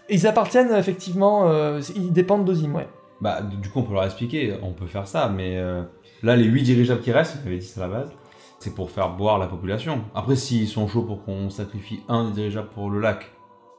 Ils 0.10 0.26
appartiennent 0.26 0.74
effectivement, 0.74 1.50
euh, 1.50 1.82
ils 1.96 2.12
dépendent 2.12 2.46
d'Ozim, 2.46 2.74
ouais. 2.74 2.88
Bah, 3.22 3.42
du 3.42 3.70
coup, 3.70 3.80
on 3.80 3.84
peut 3.84 3.94
leur 3.94 4.06
expliquer, 4.06 4.56
on 4.64 4.72
peut 4.72 4.88
faire 4.88 5.06
ça, 5.08 5.30
mais 5.30 5.58
euh, 5.58 5.84
là, 6.24 6.36
les 6.36 6.46
8 6.46 6.64
dirigeables 6.64 7.02
qui 7.02 7.12
restent, 7.12 7.38
on 7.44 7.48
avait 7.48 7.58
dit 7.58 7.66
ça 7.66 7.84
à 7.84 7.88
la 7.88 7.94
base, 7.94 8.12
c'est 8.60 8.74
pour 8.74 8.90
faire 8.90 9.10
boire 9.10 9.38
la 9.38 9.48
population. 9.48 10.02
Après, 10.16 10.36
s'ils 10.36 10.68
sont 10.68 10.88
chauds 10.88 11.04
pour 11.04 11.24
qu'on 11.26 11.50
sacrifie 11.50 12.00
un 12.08 12.26
des 12.30 12.32
dirigeables 12.34 12.70
pour 12.70 12.90
le 12.90 13.00
lac, 13.02 13.30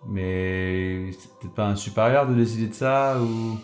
mais 0.09 1.11
c'est 1.13 1.31
peut-être 1.41 1.55
pas 1.55 1.67
un 1.67 1.77
supérieur 1.77 2.27
de 2.29 2.35
décider 2.35 2.69
de 2.69 2.75
ça, 2.75 3.17
ou... 3.21 3.57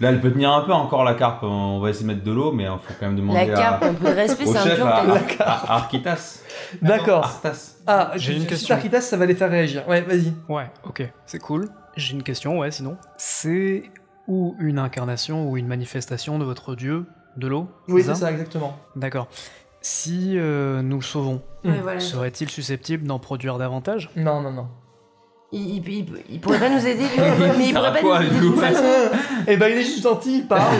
Là, 0.00 0.10
elle 0.10 0.20
peut 0.20 0.30
tenir 0.30 0.52
un 0.52 0.60
peu 0.60 0.72
encore 0.72 1.04
la 1.04 1.14
carpe, 1.14 1.42
on 1.42 1.80
va 1.80 1.88
essayer 1.90 2.06
de 2.06 2.12
mettre 2.12 2.24
de 2.24 2.32
l'eau, 2.32 2.52
mais 2.52 2.64
il 2.64 2.68
faut 2.68 2.94
quand 3.00 3.06
même 3.06 3.16
demander 3.16 3.46
La 3.46 3.54
carpe, 3.54 3.82
à, 3.82 3.86
un 3.86 3.94
peu 3.94 4.10
de 4.10 4.14
respect, 4.14 4.44
au 4.44 4.52
c'est 4.52 4.58
un 4.58 4.64
chef, 4.64 4.76
pion, 4.76 4.86
à, 4.86 4.90
t'as 4.90 5.14
à, 5.14 5.18
dit. 5.18 5.36
à 5.40 5.74
Arkitas. 5.74 6.40
D'accord. 6.82 7.24
Artas. 7.24 7.76
Ah, 7.86 8.12
J'ai 8.16 8.36
une 8.36 8.46
question. 8.46 8.74
Arkitas, 8.74 9.00
ça 9.00 9.16
va 9.16 9.24
les 9.24 9.34
faire 9.34 9.50
réagir. 9.50 9.88
Ouais, 9.88 10.02
vas-y. 10.02 10.34
Ouais, 10.48 10.70
ok, 10.84 11.10
c'est 11.24 11.38
cool. 11.38 11.68
J'ai 11.96 12.14
une 12.14 12.22
question, 12.22 12.58
ouais, 12.58 12.70
sinon. 12.70 12.98
C'est 13.16 13.84
ou 14.28 14.54
une 14.58 14.78
incarnation 14.78 15.48
ou 15.48 15.56
une 15.56 15.66
manifestation 15.68 16.38
de 16.38 16.44
votre 16.44 16.74
dieu 16.74 17.06
de 17.36 17.46
l'eau 17.46 17.68
Oui, 17.88 18.02
c'est 18.04 18.14
ça, 18.14 18.30
exactement. 18.30 18.76
D'accord. 18.96 19.28
Si 19.80 20.36
euh, 20.36 20.82
nous 20.82 20.96
le 20.96 21.02
sauvons, 21.02 21.42
voilà. 21.62 22.00
serait-il 22.00 22.50
susceptible 22.50 23.06
d'en 23.06 23.18
produire 23.20 23.56
davantage? 23.56 24.10
Non, 24.16 24.40
non, 24.40 24.50
non. 24.52 24.68
Il, 25.52 25.76
il- 25.76 25.88
il- 25.88 26.06
il 26.30 26.40
pourrait 26.40 26.58
pas 26.58 26.68
nous 26.68 26.84
aider, 26.86 27.04
lui 27.04 27.08
mais 27.58 27.66
il 27.68 27.74
pourrait 27.74 27.92
pas 27.92 28.00
quoi, 28.00 28.18
nous 28.20 28.26
aider 28.26 28.34
du 28.34 28.40
d'une 28.50 28.56
façon. 28.56 28.82
Eh 29.46 29.56
ben, 29.56 29.68
il 29.68 29.78
est 29.78 29.82
juste 29.84 30.02
gentil, 30.02 30.38
il 30.38 30.46
parle. 30.46 30.74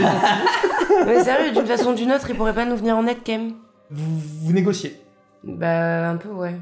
Mais 1.06 1.22
sérieux, 1.24 1.52
d'une 1.52 1.66
façon 1.66 1.90
ou 1.90 1.94
d'une 1.94 2.10
autre, 2.12 2.28
il 2.30 2.36
pourrait 2.36 2.54
pas 2.54 2.64
nous 2.64 2.76
venir 2.76 2.96
en 2.96 3.06
aide 3.06 3.18
quand 3.24 3.32
même. 3.32 3.52
vous, 3.90 4.18
vous 4.42 4.52
négociez. 4.52 5.00
Bah, 5.44 6.08
un 6.10 6.16
peu, 6.16 6.30
ouais. 6.30 6.56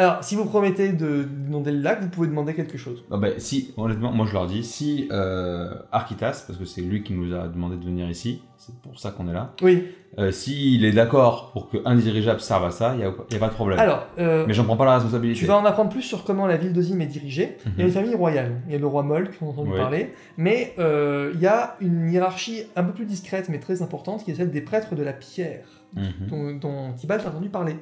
Alors, 0.00 0.24
si 0.24 0.34
vous 0.34 0.46
promettez 0.46 0.92
de 0.94 1.26
demander 1.46 1.72
le 1.72 1.80
lac, 1.82 2.00
vous 2.00 2.08
pouvez 2.08 2.26
demander 2.26 2.54
quelque 2.54 2.78
chose. 2.78 3.04
Ah 3.10 3.18
bah, 3.18 3.28
si, 3.36 3.74
honnêtement, 3.76 4.10
moi 4.12 4.24
je 4.26 4.32
leur 4.32 4.46
dis, 4.46 4.64
si 4.64 5.06
euh, 5.12 5.74
Architas, 5.92 6.42
parce 6.46 6.58
que 6.58 6.64
c'est 6.64 6.80
lui 6.80 7.02
qui 7.02 7.12
nous 7.12 7.34
a 7.34 7.48
demandé 7.48 7.76
de 7.76 7.84
venir 7.84 8.08
ici, 8.08 8.40
c'est 8.56 8.74
pour 8.76 8.98
ça 8.98 9.10
qu'on 9.10 9.28
est 9.28 9.34
là, 9.34 9.52
Oui. 9.60 9.84
euh, 10.18 10.30
s'il 10.32 10.86
est 10.86 10.92
d'accord 10.92 11.50
pour 11.52 11.68
qu'un 11.68 11.94
dirigeable 11.96 12.40
serve 12.40 12.64
à 12.64 12.70
ça, 12.70 12.94
il 12.94 13.00
n'y 13.00 13.04
a, 13.04 13.38
pas 13.38 13.48
de 13.48 13.52
problème. 13.52 13.78
Alors, 13.78 14.06
euh, 14.18 14.46
Mais 14.46 14.54
j'en 14.54 14.64
prends 14.64 14.78
pas 14.78 14.86
la 14.86 14.94
responsabilité. 14.94 15.38
tu 15.38 15.44
vas 15.44 15.58
en 15.58 15.64
apprendre 15.66 15.90
plus 15.90 16.00
sur 16.02 16.24
comment 16.24 16.46
la 16.46 16.56
ville 16.56 16.72
d'Ozim 16.72 16.98
est 17.00 17.06
dirigée. 17.06 17.58
Il 17.66 17.72
y 17.72 17.74
a 17.74 17.82
Mhm. 17.82 17.86
une 17.88 17.92
famille 17.92 18.14
royale. 18.14 18.52
Il 18.68 18.72
y 18.72 18.76
a 18.76 18.78
le 18.78 18.86
roi 18.86 19.02
Molk, 19.02 19.38
dont 19.38 19.48
on 19.48 19.50
a 19.50 19.52
entendu 19.52 19.70
Oui. 19.72 19.76
parler. 19.78 20.14
Mais 20.38 20.72
euh, 20.78 21.32
il 21.34 21.40
y 21.42 21.46
a 21.46 21.76
une 21.82 22.10
hiérarchie 22.10 22.62
un 22.74 22.84
peu 22.84 22.92
plus 22.94 23.04
discrète, 23.04 23.50
mais 23.50 23.58
très 23.58 23.82
importante, 23.82 24.24
qui 24.24 24.30
est 24.30 24.34
celle 24.34 24.50
des 24.50 24.62
prêtres 24.62 24.94
de 24.94 25.02
la 25.02 25.12
pierre, 25.12 25.66
Mhm. 25.94 26.12
dont, 26.30 26.52
dont 26.54 26.92
Tibalt 26.94 27.22
a 27.26 27.28
entendu 27.28 27.50
parler. 27.50 27.76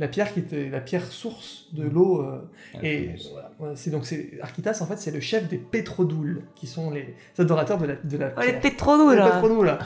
La 0.00 0.06
pierre 0.06 0.32
qui 0.32 0.38
était 0.40 0.68
la 0.70 0.80
pierre 0.80 1.04
source 1.06 1.66
de 1.72 1.82
l'eau. 1.82 2.22
euh, 2.22 2.38
et 2.82 3.10
voilà, 3.58 3.74
c'est 3.74 3.90
donc 3.90 4.06
c'est 4.06 4.38
Architas 4.40 4.78
en 4.80 4.86
fait 4.86 4.96
c'est 4.98 5.10
le 5.10 5.18
chef 5.20 5.48
des 5.48 5.58
pétrodoules 5.58 6.42
qui 6.54 6.66
sont 6.68 6.90
les 6.90 7.14
adorateurs 7.38 7.78
de 7.78 7.86
la 7.86 7.94
de 7.96 8.16
la 8.16 8.32
Oh, 8.36 8.40
les 8.40 8.52
pétrodoules, 8.60 9.66
là. 9.66 9.78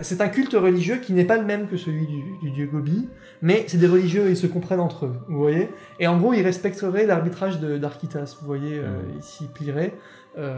C'est 0.00 0.20
un 0.20 0.28
culte 0.28 0.54
religieux 0.54 0.98
qui 0.98 1.12
n'est 1.12 1.24
pas 1.24 1.36
le 1.36 1.44
même 1.44 1.66
que 1.66 1.76
celui 1.76 2.06
du, 2.06 2.22
du 2.40 2.50
dieu 2.52 2.66
Gobi, 2.66 3.08
mais 3.42 3.64
c'est 3.66 3.78
des 3.78 3.88
religieux, 3.88 4.30
ils 4.30 4.36
se 4.36 4.46
comprennent 4.46 4.78
entre 4.80 5.06
eux, 5.06 5.16
vous 5.28 5.38
voyez 5.38 5.68
Et 5.98 6.06
en 6.06 6.16
gros, 6.18 6.32
ils 6.34 6.42
respecteraient 6.42 7.04
l'arbitrage 7.04 7.58
de- 7.58 7.78
d'Architas, 7.78 8.36
vous 8.40 8.46
voyez, 8.46 8.78
euh, 8.78 9.00
ils 9.16 9.22
s'y 9.24 9.46
plieraient 9.48 9.92
euh, 10.38 10.56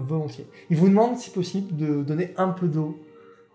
volontiers. 0.00 0.46
Ils 0.70 0.76
vous 0.78 0.88
demandent, 0.88 1.18
si 1.18 1.30
possible, 1.30 1.76
de 1.76 2.02
donner 2.02 2.32
un 2.38 2.48
peu 2.48 2.66
d'eau, 2.66 2.98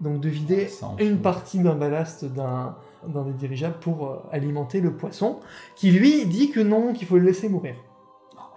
donc 0.01 0.21
de 0.21 0.29
vider 0.29 0.67
une 0.99 1.17
partie 1.17 1.59
d'un 1.59 1.73
ballast 1.75 2.25
d'un 2.25 2.75
d'un 3.07 3.23
des 3.23 3.33
dirigeables 3.33 3.75
pour 3.79 4.07
euh, 4.07 4.15
alimenter 4.31 4.79
le 4.81 4.93
poisson, 4.93 5.37
qui 5.75 5.91
lui 5.91 6.25
dit 6.25 6.49
que 6.51 6.59
non, 6.59 6.93
qu'il 6.93 7.07
faut 7.07 7.17
le 7.17 7.25
laisser 7.25 7.49
mourir. 7.49 7.75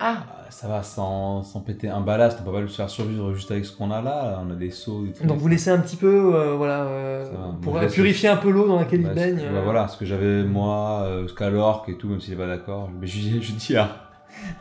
Ah, 0.03 0.25
Ah, 0.29 0.51
Ça 0.51 0.67
va, 0.67 0.83
sans, 0.83 1.43
sans 1.43 1.61
péter 1.61 1.89
un 1.91 2.01
ballast, 2.01 2.39
on 2.41 2.45
peut 2.47 2.53
pas 2.53 2.61
le 2.63 2.69
faire 2.69 2.89
survivre 2.89 3.35
juste 3.35 3.51
avec 3.51 3.67
ce 3.67 3.77
qu'on 3.77 3.91
a 3.91 4.01
là. 4.01 4.41
On 4.47 4.51
a 4.51 4.55
des 4.55 4.71
seaux, 4.71 5.05
des 5.05 5.13
trucs. 5.13 5.27
Donc 5.27 5.39
vous 5.39 5.49
laissez 5.49 5.69
un 5.71 5.79
petit 5.79 5.97
peu, 5.97 6.35
euh, 6.35 6.55
voilà, 6.57 6.85
euh, 6.85 7.31
va. 7.31 7.55
Pour 7.61 7.79
purifier 7.93 8.31
un 8.31 8.37
peu 8.39 8.49
l'eau 8.51 8.67
dans 8.67 8.79
laquelle 8.79 9.03
Bah, 9.03 9.11
il 9.11 9.15
baigne. 9.15 9.37
bah, 9.37 9.59
euh. 9.59 9.63
voilà, 9.63 9.89
ce 9.89 9.99
que 9.99 10.07
j'avais 10.07 10.43
moi, 10.45 11.03
euh, 11.05 11.29
Scalorc 11.29 11.85
et 11.89 11.97
tout, 11.99 12.09
même 12.09 12.21
s'il 12.21 12.33
est 12.33 12.37
pas 12.37 12.47
d'accord. 12.47 12.89
Mais 12.99 13.07
je, 13.07 13.41
je 13.43 13.53
dis 13.53 13.77
à, 13.77 14.10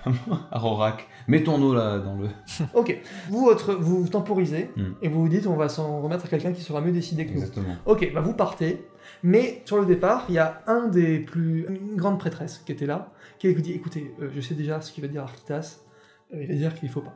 à 0.52 0.60
Rorak, 0.60 1.08
mets 1.28 1.44
ton 1.44 1.62
eau 1.62 1.74
là 1.74 2.00
dans 2.00 2.16
le. 2.16 2.28
Ok, 2.74 3.00
vous, 3.30 3.46
votre, 3.46 3.74
vous 3.74 4.08
temporisez 4.08 4.70
Mm. 4.76 4.94
et 5.02 5.10
vous 5.10 5.22
vous 5.22 5.30
dites 5.30 5.48
on 5.48 5.56
va 5.56 5.70
s'en 5.70 6.02
remettre 6.02 6.26
à 6.26 6.28
quelqu'un 6.28 6.52
qui 6.52 6.62
sera 6.62 6.82
mieux 6.82 6.92
décidé 6.92 7.26
que 7.26 7.32
nous. 7.32 7.40
Exactement. 7.40 7.76
Ok, 7.86 8.12
bah 8.14 8.22
vous 8.22 8.34
partez, 8.34 8.86
mais 9.24 9.62
sur 9.66 9.80
le 9.80 9.86
départ, 9.86 10.26
il 10.30 10.36
y 10.36 10.40
a 10.40 10.62
un 10.68 10.88
des 10.88 11.20
plus. 11.20 11.66
une 11.70 11.96
grande 11.96 12.20
prêtresse 12.20 12.60
qui 12.66 12.72
était 12.72 12.86
là, 12.86 13.12
qui 13.38 13.54
vous 13.54 13.62
dit 13.62 13.74
écoutez, 13.74 14.14
euh, 14.22 14.30
je 14.34 14.42
sais 14.42 14.56
déjà 14.56 14.82
ce 14.82 14.92
qu'il 14.92 15.04
va 15.04 15.08
dire 15.08 15.24
Architas, 15.24 15.80
euh, 16.34 16.42
il 16.42 16.48
va 16.48 16.54
dire 16.54 16.76
qu'il 16.76 16.90
faut 16.90 17.02
pas. 17.02 17.14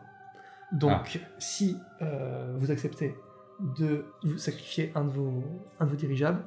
Donc, 0.72 1.20
si 1.38 1.78
euh, 2.02 2.56
vous 2.58 2.72
acceptez 2.72 3.16
de 3.78 4.06
vous 4.24 4.40
sacrifier 4.40 4.92
un 4.96 5.04
de, 5.04 5.12
vos, 5.12 5.44
un 5.80 5.86
de 5.86 5.92
vos 5.92 5.96
dirigeables, 5.96 6.44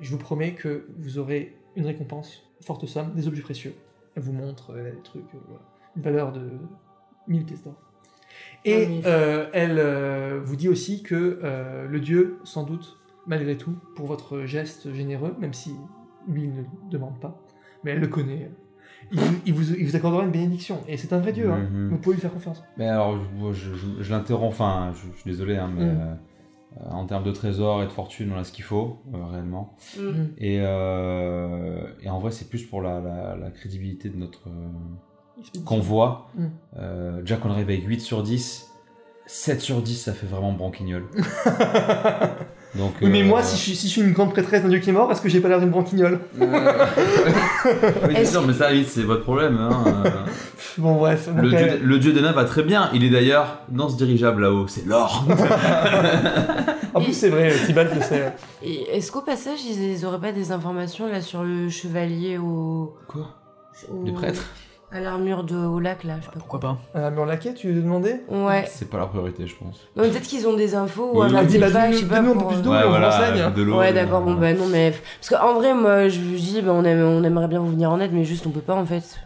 je 0.00 0.10
vous 0.10 0.18
promets 0.18 0.54
que 0.54 0.86
vous 0.98 1.18
aurez 1.18 1.56
une 1.76 1.86
récompense, 1.86 2.42
forte 2.60 2.86
somme, 2.86 3.12
des 3.14 3.28
objets 3.28 3.42
précieux. 3.42 3.74
Elle 4.16 4.22
vous 4.22 4.32
montre 4.32 4.72
euh, 4.74 4.90
des 4.92 5.02
trucs, 5.02 5.22
euh, 5.34 5.38
voilà, 5.46 5.62
une 5.96 6.02
valeur 6.02 6.32
de 6.32 6.50
1000 7.28 7.44
pièces 7.44 7.62
d'or. 7.62 7.74
Et 8.64 9.02
Ah, 9.04 9.08
euh, 9.08 9.46
elle 9.52 9.78
euh, 9.78 10.40
vous 10.42 10.56
dit 10.56 10.68
aussi 10.68 11.02
que 11.02 11.40
euh, 11.42 11.86
le 11.86 12.00
dieu, 12.00 12.38
sans 12.44 12.64
doute, 12.64 12.98
malgré 13.26 13.56
tout, 13.56 13.74
pour 13.96 14.06
votre 14.06 14.44
geste 14.44 14.92
généreux, 14.92 15.34
même 15.38 15.52
si 15.52 15.74
lui 16.28 16.44
il 16.44 16.54
ne 16.54 16.62
demande 16.90 17.18
pas, 17.20 17.38
mais 17.84 17.90
elle 17.92 18.00
le 18.00 18.08
connaît, 18.08 18.50
il 19.10 19.18
vous, 19.20 19.34
il 19.46 19.52
vous- 19.54 19.74
il 19.74 19.84
vous 19.86 19.96
accordera 19.96 20.24
une 20.24 20.30
bénédiction. 20.30 20.80
Et 20.88 20.96
c'est 20.96 21.12
un 21.12 21.18
vrai 21.18 21.32
dieu, 21.32 21.50
hein. 21.50 21.68
Mhm. 21.70 21.88
vous 21.90 21.98
pouvez 21.98 22.14
lui 22.16 22.22
faire 22.22 22.32
confiance. 22.32 22.62
Mais 22.78 22.88
alors, 22.88 23.18
je, 23.18 23.52
je, 23.52 23.74
je- 23.74 24.02
je 24.02 24.10
l'interromps, 24.12 24.54
enfin, 24.54 24.92
je, 24.94 25.06
je 25.14 25.20
suis 25.20 25.30
désolé, 25.30 25.56
hein, 25.56 25.70
mais 25.74 25.84
Mm. 25.84 25.98
euh, 26.00 26.14
en 26.90 27.04
termes 27.04 27.24
de 27.24 27.32
trésors 27.32 27.82
et 27.82 27.86
de 27.86 27.92
fortune, 27.92 28.32
on 28.34 28.38
a 28.38 28.44
ce 28.44 28.52
qu'il 28.52 28.64
faut, 28.64 29.02
euh, 29.12 29.24
réellement. 29.26 29.76
mm. 29.98 30.02
Et, 30.38 30.60
euh, 30.62 31.51
et 31.51 31.51
en 32.12 32.18
vrai, 32.20 32.30
c'est 32.30 32.48
plus 32.48 32.62
pour 32.64 32.80
la, 32.82 33.00
la- 33.00 33.36
la 33.40 33.50
crédibilité 33.50 34.08
de 34.08 34.16
notre 34.16 34.40
euh, 34.48 35.60
convoi. 35.64 36.28
Mm. 36.36 36.44
Euh, 36.78 37.20
Jack, 37.24 37.44
on 37.44 37.50
arrive 37.50 37.64
avec 37.68 37.84
8 37.86 38.00
sur 38.00 38.22
10. 38.22 38.68
7 39.26 39.60
sur 39.60 39.80
10, 39.82 39.94
ça 40.02 40.12
fait 40.12 40.26
vraiment 40.26 40.52
branquignol. 40.52 41.04
Donc, 42.74 42.92
Oui, 43.02 43.08
mais 43.10 43.22
euh, 43.22 43.26
moi, 43.26 43.42
si 43.42 43.56
je, 43.56 43.62
suis, 43.62 43.76
si 43.76 43.86
je 43.86 43.92
suis 43.92 44.00
une 44.02 44.12
grande 44.12 44.32
prêtresse 44.32 44.62
d'un 44.62 44.68
dieu 44.70 44.78
qui 44.78 44.88
est 44.90 44.94
mort, 44.94 45.12
est-ce 45.12 45.20
que 45.20 45.28
j'ai 45.28 45.40
pas 45.40 45.48
l'air 45.48 45.60
d'une 45.60 45.70
branquignole 45.70 46.20
Euh, 46.40 47.92
oui, 48.08 48.14
c'est 48.14 48.20
Est-ce 48.22 48.32
sûr, 48.32 48.46
mais 48.46 48.52
ça, 48.54 48.70
oui, 48.72 48.84
c'est 48.88 49.02
votre 49.04 49.22
problème. 49.22 49.56
hein, 49.58 49.84
euh. 50.04 50.10
Bon, 50.78 50.96
bref. 50.96 51.28
Le, 51.36 51.48
dieu, 51.50 51.58
euh, 51.58 51.78
le 51.80 51.98
dieu 51.98 52.12
des 52.12 52.20
nains 52.22 52.32
va 52.32 52.44
très 52.44 52.62
bien. 52.64 52.90
Il 52.92 53.04
est 53.04 53.10
d'ailleurs 53.10 53.60
dans 53.68 53.88
ce 53.88 53.96
dirigeable 53.96 54.42
là-haut. 54.42 54.66
C'est 54.66 54.84
l'or. 54.86 55.24
En 56.94 57.00
plus, 57.00 57.12
c'est 57.12 57.28
vrai, 57.30 57.50
Tibalt 57.66 57.94
le 57.94 58.00
sait. 58.02 58.32
Et 58.62 58.82
est-ce 58.96 59.10
qu'au 59.12 59.22
passage, 59.22 59.64
ils, 59.64 59.82
ils 59.92 60.04
auraient 60.06 60.20
pas 60.20 60.32
des 60.32 60.52
informations 60.52 61.06
là 61.06 61.20
sur 61.20 61.42
le 61.42 61.68
chevalier 61.68 62.38
au. 62.38 62.94
Quoi? 63.08 63.28
au- 63.90 64.04
Des 64.04 64.12
prêtres? 64.12 64.44
À 64.94 65.00
l'armure 65.00 65.42
de 65.44 65.56
au 65.56 65.80
lac 65.80 66.04
là, 66.04 66.16
je 66.20 66.26
sais 66.26 66.30
pas 66.32 66.38
Pourquoi 66.38 66.60
pas? 66.60 66.76
Un 66.94 67.10
mur 67.10 67.24
laquais, 67.24 67.54
tu 67.54 67.72
lui 67.72 67.80
demandais 67.82 68.20
Ouais. 68.28 68.66
C'est 68.68 68.90
pas 68.90 68.98
la 68.98 69.06
priorité, 69.06 69.46
je 69.46 69.56
pense. 69.56 69.88
Non, 69.96 70.02
mais 70.02 70.10
peut-être 70.10 70.24
qu'ils 70.26 70.46
ont 70.46 70.52
des 70.54 70.74
infos 70.74 71.12
ou 71.14 71.22
un. 71.22 71.32
Ah, 71.34 71.38
artefact, 71.38 71.92
je 71.94 71.98
sais 72.00 72.04
pas. 72.04 72.20
peu 72.22 72.34
pour, 72.34 72.48
plus 72.48 72.60
d'eau. 72.60 72.74
et 72.74 72.84
on 72.84 72.90
renseigne. 72.92 73.54
de 73.54 73.62
l'eau. 73.62 73.78
Ouais, 73.78 73.94
d'accord, 73.94 74.20
bon, 74.20 74.34
bah 74.34 74.52
non, 74.52 74.66
mais. 74.66 74.92
Parce 75.18 75.30
qu'en 75.30 75.54
vrai, 75.54 75.72
moi, 75.72 76.08
je 76.08 76.20
vous 76.20 76.34
dis, 76.36 76.60
bah, 76.60 76.72
on, 76.74 76.84
aime- 76.84 77.00
on 77.06 77.24
aimerait 77.24 77.48
bien 77.48 77.60
vous 77.60 77.70
venir 77.70 77.90
en 77.90 78.00
aide, 78.00 78.10
mais 78.12 78.24
juste, 78.24 78.46
on 78.46 78.50
peut 78.50 78.60
pas 78.60 78.74
en 78.74 78.84
fait. 78.84 79.18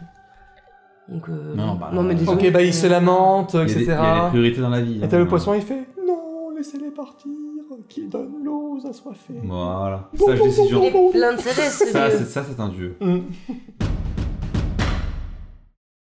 Donc, 1.09 1.27
euh, 1.27 1.53
Non, 1.55 1.75
bah, 1.75 1.89
non, 1.91 2.01
mais 2.03 2.15
désolé. 2.15 2.47
Ok, 2.47 2.53
bah 2.53 2.61
il 2.61 2.73
se 2.73 2.87
lamente, 2.87 3.53
Il 3.53 3.59
y, 3.59 3.61
a 3.61 3.65
des, 3.65 3.71
etc. 3.73 3.85
il 3.85 3.89
y 3.89 3.91
a 3.91 4.23
des 4.23 4.27
priorités 4.29 4.61
dans 4.61 4.69
la 4.69 4.79
vie. 4.81 5.01
Et 5.03 5.07
t'as 5.07 5.17
hein. 5.17 5.19
le 5.19 5.27
poisson, 5.27 5.53
il 5.53 5.61
fait 5.61 5.85
Non, 6.05 6.49
laissez-les 6.55 6.91
partir, 6.91 7.31
qui 7.89 8.07
donne 8.07 8.43
l'eau 8.43 8.77
aux 8.81 8.87
assoiffés. 8.87 9.33
Voilà. 9.43 10.09
Sage 10.17 10.41
décision. 10.41 10.81
Il 10.83 10.87
est 10.87 11.11
plein 11.11 11.33
de 11.33 11.39
sagesse, 11.39 11.79
ce 11.79 11.85
Ça, 11.91 12.09
dieu. 12.09 12.17
c'est 12.19 12.25
ça, 12.25 12.43
c'est 12.47 12.59
un 12.59 12.69
dieu. 12.69 12.95
Mm. 12.99 13.19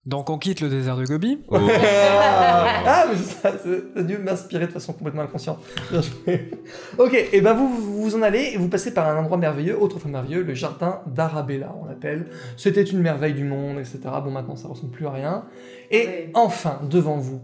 Donc 0.07 0.29
on 0.29 0.37
quitte 0.37 0.61
le 0.61 0.69
désert 0.69 0.97
de 0.97 1.05
Gobi. 1.05 1.39
Oh. 1.47 1.55
ah, 1.59 3.05
mais 3.09 3.17
ça, 3.17 3.53
c'est- 3.63 4.03
Dieu 4.03 4.19
m'a 4.19 4.33
inspiré 4.33 4.67
de 4.67 4.71
façon 4.71 4.93
complètement 4.93 5.23
inconsciente. 5.23 5.57
Bien 5.89 6.01
joué. 6.01 6.51
ok, 6.99 7.27
et 7.33 7.41
ben 7.41 7.53
vous, 7.53 7.67
vous 7.67 8.01
vous 8.03 8.15
en 8.15 8.21
allez 8.21 8.51
et 8.53 8.57
vous 8.57 8.69
passez 8.69 8.93
par 8.93 9.07
un 9.09 9.17
endroit 9.19 9.37
merveilleux, 9.37 9.75
autre 9.81 9.97
fois 9.97 10.11
merveilleux, 10.11 10.43
le 10.43 10.53
jardin 10.53 11.01
d'Arabella, 11.07 11.75
on 11.81 11.85
l'appelle. 11.85 12.27
C'était 12.55 12.83
une 12.83 12.99
merveille 12.99 13.33
du 13.33 13.45
monde, 13.45 13.79
etc. 13.79 13.99
Bon, 14.23 14.29
maintenant 14.29 14.55
ça 14.55 14.67
ressemble 14.67 14.91
plus 14.91 15.07
à 15.07 15.11
rien. 15.11 15.45
Et 15.89 16.05
Ouais. 16.05 16.29
enfin, 16.35 16.81
devant 16.87 17.17
vous, 17.17 17.41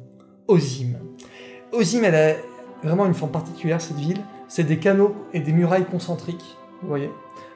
Ozim. 0.47 0.97
Ozim, 1.71 2.03
elle 2.03 2.15
a 2.15 2.35
vraiment 2.83 3.05
une 3.05 3.13
forme 3.13 3.31
particulière, 3.31 3.81
cette 3.81 3.97
ville. 3.97 4.21
C'est 4.47 4.63
des 4.63 4.77
canaux 4.77 5.15
et 5.33 5.39
des 5.39 5.53
murailles 5.53 5.85
concentriques, 5.85 6.57
vous 6.81 6.87
voyez, 6.87 7.09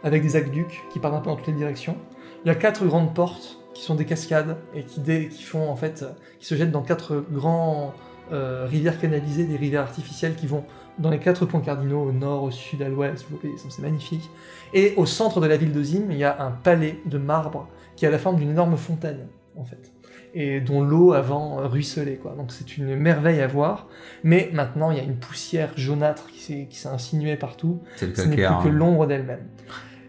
avec 0.03 0.22
des 0.22 0.36
aqueducs 0.36 0.84
qui 0.91 1.00
partent 1.00 1.15
un 1.15 1.20
peu 1.20 1.29
dans 1.29 1.36
toutes 1.36 1.48
les 1.48 1.53
directions. 1.53 1.98
Il 2.44 2.48
y 2.48 2.51
a 2.51 2.55
quatre 2.55 2.86
grandes 2.86 3.13
portes 3.13 3.60
qui 3.74 3.84
sont 3.84 3.96
des 3.96 4.05
cascades 4.05 4.58
et 4.74 4.84
qui, 4.84 5.44
font 5.44 5.70
en 5.70 5.75
fait, 5.75 6.05
qui 6.39 6.46
se 6.46 6.55
jettent 6.55 6.72
dans 6.72 6.84
quatre 6.84 7.24
grands 7.32 7.94
euh, 8.32 8.65
rivières 8.70 9.00
canalisées, 9.00 9.46
des 9.46 9.58
rivières 9.58 9.82
artificielles 9.82 10.36
qui 10.36 10.48
vont 10.48 10.63
dans 10.98 11.10
les 11.10 11.20
quatre 11.20 11.46
points 11.46 11.60
cardinaux, 11.60 12.03
au 12.03 12.12
nord, 12.12 12.44
au 12.44 12.51
sud, 12.51 12.82
à 12.82 12.89
l'ouest. 12.89 13.25
vous 13.29 13.38
voyez, 13.38 13.55
C'est 13.58 13.82
magnifique. 13.82 14.29
Et 14.74 14.94
au 14.96 15.05
centre 15.05 15.41
de 15.41 15.48
la 15.48 15.58
ville 15.58 15.74
de 15.74 15.84
Zim, 15.84 16.05
il 16.10 16.17
y 16.17 16.24
a 16.24 16.41
un 16.41 16.51
palais 16.51 17.01
de 17.05 17.17
marbre 17.17 17.67
qui 17.96 18.05
a 18.05 18.10
la 18.10 18.17
forme 18.17 18.38
d'une 18.38 18.50
énorme 18.50 18.77
fontaine, 18.77 19.27
en 19.58 19.63
fait, 19.63 19.91
et 20.38 20.60
dont 20.60 20.82
l'eau 20.84 21.13
avant 21.13 21.60
euh, 21.60 21.68
ruisselait. 21.68 22.18
Quoi. 22.18 22.36
Donc 22.38 22.51
c'est 22.51 22.77
une 22.77 22.96
merveille 22.96 23.42
à 23.42 23.48
voir. 23.48 23.88
Mais 24.24 24.50
maintenant, 24.54 24.92
il 24.92 24.98
y 24.98 25.00
a 25.00 25.04
une 25.04 25.15
poussière 25.15 25.72
jaunâtre 25.77 26.27
qui 26.27 26.39
s'est 26.75 26.88
insinuée 26.89 27.38
partout 27.38 27.80
C'est 27.96 28.08
le 28.08 28.15
ce 28.15 28.22
n'est 28.27 28.36
plus 28.36 28.44
que 28.44 28.48
hein. 28.68 28.72
l'ombre 28.72 29.08
d'elle-même. 29.08 29.48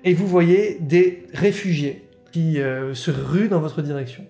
Et 0.05 0.13
vous 0.15 0.27
voyez 0.27 0.79
des 0.81 1.25
réfugiés 1.33 2.09
qui 2.33 2.61
euh, 2.61 2.93
se 2.95 3.11
ruent 3.11 3.49
dans 3.49 3.61
votre 3.61 3.83
direction. 3.83 4.25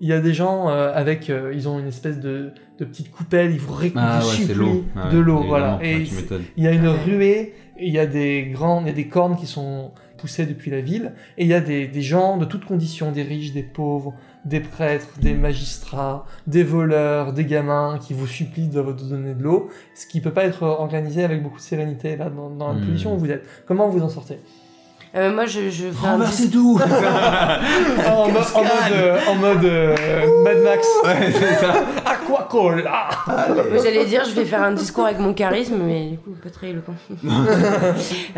Il 0.00 0.08
y 0.08 0.12
a 0.12 0.20
des 0.20 0.34
gens 0.34 0.68
euh, 0.68 0.90
avec, 0.92 1.30
euh, 1.30 1.52
ils 1.54 1.68
ont 1.68 1.78
une 1.78 1.86
espèce 1.86 2.18
de, 2.18 2.50
de 2.78 2.84
petite 2.84 3.10
coupelle, 3.12 3.52
ils 3.52 3.60
vous, 3.60 3.72
ré- 3.72 3.92
Ah 3.94 4.20
ouais, 4.26 4.52
l'eau. 4.54 4.84
Ah 4.96 5.06
ouais, 5.08 5.14
de 5.14 5.18
l'eau, 5.20 5.44
voilà. 5.44 5.76
Ouais, 5.78 5.92
Et 5.92 5.98
m'étonnes. 6.14 6.42
il 6.56 6.64
y 6.64 6.66
a 6.66 6.72
une 6.72 6.88
Ouais. 6.88 6.98
ruée, 7.04 7.54
il 7.80 7.92
y 7.92 8.00
a 8.00 8.06
des 8.06 8.46
grandes, 8.52 8.84
il 8.84 8.88
y 8.88 8.90
a 8.90 8.94
des 8.94 9.06
cornes 9.06 9.36
qui 9.36 9.46
sont 9.46 9.92
poussées 10.18 10.46
depuis 10.46 10.70
la 10.72 10.80
ville, 10.80 11.12
et 11.38 11.42
il 11.44 11.48
y 11.48 11.54
a 11.54 11.60
des, 11.60 11.86
des 11.86 12.02
gens 12.02 12.36
de 12.36 12.44
toutes 12.44 12.64
conditions, 12.64 13.12
des 13.12 13.22
riches, 13.22 13.52
des 13.52 13.62
pauvres, 13.62 14.14
des 14.44 14.60
prêtres, 14.60 15.06
des 15.20 15.34
magistrats, 15.34 16.24
des 16.46 16.64
voleurs, 16.64 17.32
des 17.32 17.44
gamins 17.44 17.98
qui 18.00 18.12
vous 18.12 18.26
supplient 18.26 18.68
de 18.68 18.80
vous 18.80 18.92
donner 18.92 19.34
de 19.34 19.42
l'eau, 19.42 19.68
ce 19.94 20.06
qui 20.06 20.20
peut 20.20 20.32
pas 20.32 20.44
être 20.44 20.62
organisé 20.64 21.22
avec 21.24 21.42
beaucoup 21.42 21.58
de 21.58 21.62
sérénité 21.62 22.16
là 22.16 22.28
dans, 22.28 22.50
dans 22.50 22.68
la 22.68 22.74
Hmm. 22.74 22.86
position 22.86 23.14
où 23.14 23.18
vous 23.18 23.30
êtes. 23.30 23.46
Comment 23.66 23.88
vous 23.88 24.02
en 24.02 24.08
sortez? 24.08 24.38
Euh, 25.14 25.30
moi, 25.30 25.44
je, 25.44 25.68
je 25.68 25.90
fais 25.90 26.06
un 26.06 26.12
Renversez 26.12 26.46
dis- 26.46 26.52
tout 26.52 26.80
en, 28.06 28.28
mode, 28.30 28.42
en 28.54 28.62
mode, 28.62 28.92
euh, 28.92 29.18
en 29.28 29.34
mode, 29.34 29.64
euh, 29.64 30.42
Mad 30.42 30.56
Max. 30.62 30.88
Ouais, 31.04 31.30
c'est 31.30 31.54
ça. 31.56 31.74
Aquacola 32.06 33.10
J'allais 33.82 34.06
dire, 34.06 34.24
je 34.24 34.30
vais 34.34 34.46
faire 34.46 34.62
un 34.62 34.72
discours 34.72 35.04
avec 35.04 35.18
mon 35.18 35.34
charisme, 35.34 35.76
mais 35.84 36.06
du 36.12 36.16
coup, 36.18 36.30
pas 36.42 36.48
très 36.50 36.70
éloquent. 36.70 36.94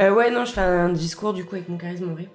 Euh, 0.01 0.13
ouais, 0.13 0.31
non, 0.33 0.45
je 0.45 0.53
fais 0.53 0.61
un 0.63 0.89
discours 0.89 1.33
du 1.33 1.45
coup 1.45 1.55
avec 1.55 1.69
mon 1.69 1.77
charisme 1.79 2.09
en 2.11 2.15
vrai. 2.15 2.27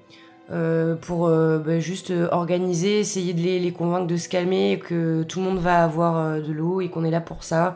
Euh, 0.52 0.96
pour 0.96 1.28
euh, 1.28 1.60
bah, 1.60 1.80
juste 1.80 2.10
euh, 2.10 2.28
organiser, 2.32 3.00
essayer 3.00 3.34
de 3.34 3.42
les, 3.42 3.60
les 3.60 3.72
convaincre 3.72 4.08
de 4.08 4.18
se 4.18 4.28
calmer, 4.28 4.80
que 4.84 5.22
tout 5.24 5.40
le 5.40 5.46
monde 5.46 5.60
va 5.60 5.84
avoir 5.84 6.42
de 6.42 6.52
l'eau 6.52 6.82
et 6.82 6.90
qu'on 6.90 7.04
est 7.04 7.12
là 7.12 7.22
pour 7.22 7.44
ça. 7.44 7.76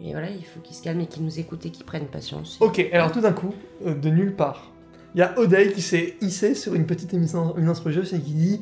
Et 0.00 0.12
voilà, 0.12 0.30
il 0.30 0.44
faut 0.44 0.60
qu'ils 0.60 0.76
se 0.76 0.82
calment 0.82 1.02
et 1.02 1.06
qu'ils 1.06 1.24
nous 1.24 1.38
écoutent 1.38 1.66
et 1.66 1.70
qu'ils 1.70 1.84
prennent 1.84 2.06
patience. 2.06 2.56
Ok, 2.60 2.86
alors 2.92 3.12
tout 3.12 3.20
d'un 3.20 3.32
coup, 3.32 3.52
de 3.84 4.08
nulle 4.08 4.34
part, 4.34 4.70
il 5.14 5.18
y 5.18 5.22
a 5.22 5.38
Oday 5.38 5.72
qui 5.72 5.82
s'est 5.82 6.16
hissé 6.20 6.54
sur 6.54 6.74
une 6.74 6.86
petite 6.86 7.12
émission, 7.12 7.54
une 7.58 7.68
et 7.68 8.20
qui 8.20 8.32
dit 8.32 8.60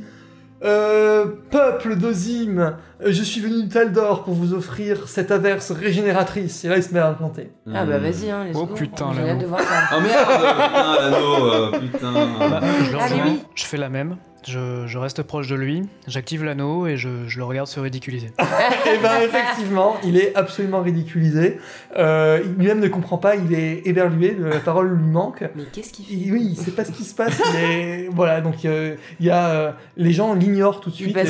euh, 0.64 1.26
Peuple 1.50 1.96
d'Ozim, 1.96 2.58
euh, 2.58 2.72
je 3.04 3.22
suis 3.22 3.40
venu 3.40 3.64
de 3.64 3.72
Taldor 3.72 4.24
pour 4.24 4.34
vous 4.34 4.54
offrir 4.54 5.08
cette 5.08 5.30
averse 5.30 5.70
régénératrice. 5.70 6.64
Et 6.64 6.68
là, 6.68 6.76
il 6.78 6.82
se 6.82 6.92
met 6.94 7.00
à 7.00 7.08
implanter. 7.08 7.52
Ah 7.74 7.84
bah 7.84 7.98
vas-y, 7.98 8.30
hein, 8.30 8.44
let's 8.46 8.56
Oh, 8.58 8.66
putain, 8.66 9.12
l'anneau. 9.12 9.28
hâte 9.30 9.38
de 9.40 9.46
voir 9.46 9.60
ça. 9.60 9.96
Oh 9.96 10.00
merde 10.00 10.30
Putain, 10.30 11.10
l'anneau, 11.10 11.52
euh, 11.52 11.70
Bah, 11.70 11.78
putain 11.78 12.12
je 12.84 12.92
le 12.92 12.98
Ah, 12.98 13.04
rejoins, 13.04 13.24
oui. 13.26 13.42
je 13.54 13.64
fais 13.64 13.76
la 13.76 13.88
même. 13.88 14.16
Je, 14.46 14.86
je 14.86 14.98
reste 14.98 15.22
proche 15.22 15.48
de 15.48 15.56
lui, 15.56 15.82
j'active 16.06 16.44
l'anneau 16.44 16.86
et 16.86 16.96
je, 16.96 17.08
je 17.26 17.38
le 17.38 17.44
regarde 17.44 17.66
se 17.66 17.80
ridiculiser. 17.80 18.28
et 18.38 18.98
ben 19.02 19.20
effectivement, 19.22 19.96
il 20.04 20.16
est 20.16 20.36
absolument 20.36 20.82
ridiculisé. 20.82 21.58
Euh, 21.98 22.40
il 22.44 22.52
lui-même 22.52 22.78
ne 22.80 22.88
comprend 22.88 23.18
pas, 23.18 23.34
il 23.34 23.52
est 23.54 23.82
éberlué, 23.86 24.36
la 24.38 24.60
parole 24.60 24.92
lui 24.96 25.10
manque. 25.10 25.42
Mais 25.56 25.64
qu'est-ce 25.72 25.92
qu'il 25.92 26.04
fait 26.06 26.12
Il- 26.14 26.32
oui, 26.32 26.46
il 26.50 26.56
sait 26.56 26.70
pas 26.70 26.84
ce 26.84 26.92
qui 26.92 27.04
se 27.04 27.14
passe. 27.14 27.40
Mais 27.54 28.08
voilà, 28.12 28.40
donc 28.40 28.64
euh, 28.64 28.94
il 29.18 29.26
y 29.26 29.30
a 29.30 29.48
euh, 29.48 29.72
les 29.96 30.12
gens 30.12 30.34
l'ignorent 30.34 30.80
tout 30.80 30.90
de 30.90 30.94
suite. 30.94 31.16
Et, 31.16 31.24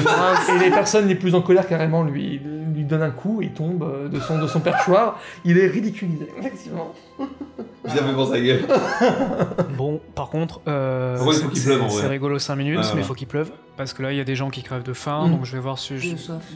les 0.60 0.70
personnes 0.70 1.08
les 1.08 1.14
plus 1.14 1.34
en 1.34 1.40
colère 1.40 1.66
carrément 1.66 2.02
lui 2.02 2.40
lui 2.74 2.84
donnent 2.84 3.02
un 3.02 3.10
coup, 3.10 3.40
il 3.40 3.52
tombe 3.52 3.82
euh, 3.82 4.08
de 4.08 4.20
son 4.20 4.38
de 4.38 4.46
son 4.46 4.60
perchoir. 4.60 5.18
Il 5.44 5.56
est 5.58 5.66
ridiculisé. 5.66 6.28
Effectivement. 6.38 6.92
Il 7.18 7.90
a 7.92 7.94
fait 7.94 8.12
pour 8.12 8.28
sa 8.28 8.40
gueule. 8.40 8.64
Bon, 9.76 10.00
par 10.14 10.28
contre, 10.28 10.60
euh, 10.68 11.16
c'est- 11.54 12.06
rigolo 12.06 12.38
5 12.38 12.56
minutes, 12.56 12.80
mais 12.94 13.00
ouais. 13.00 13.05
Faut 13.06 13.14
qu'il 13.14 13.26
pleuve. 13.26 13.50
Parce 13.76 13.92
que 13.92 14.02
là, 14.02 14.12
il 14.12 14.16
y 14.16 14.20
a 14.20 14.24
des 14.24 14.36
gens 14.36 14.50
qui 14.50 14.62
crèvent 14.62 14.82
de 14.82 14.92
faim, 14.92 15.26
Mm. 15.28 15.30
donc 15.32 15.44
je 15.44 15.52
vais 15.52 15.60
voir 15.60 15.78
ce. 15.78 15.94
De 15.94 16.16
soif. 16.16 16.52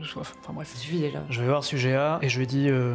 De 0.00 0.04
soif, 0.04 0.34
enfin 0.40 0.52
bref. 0.52 0.68
Ça 0.68 0.78
suffit 0.78 1.00
déjà. 1.00 1.22
Je 1.30 1.40
vais 1.40 1.46
voir 1.48 1.62
et 2.22 2.28
je 2.28 2.38
lui 2.38 2.46
dis 2.46 2.68
euh, 2.68 2.94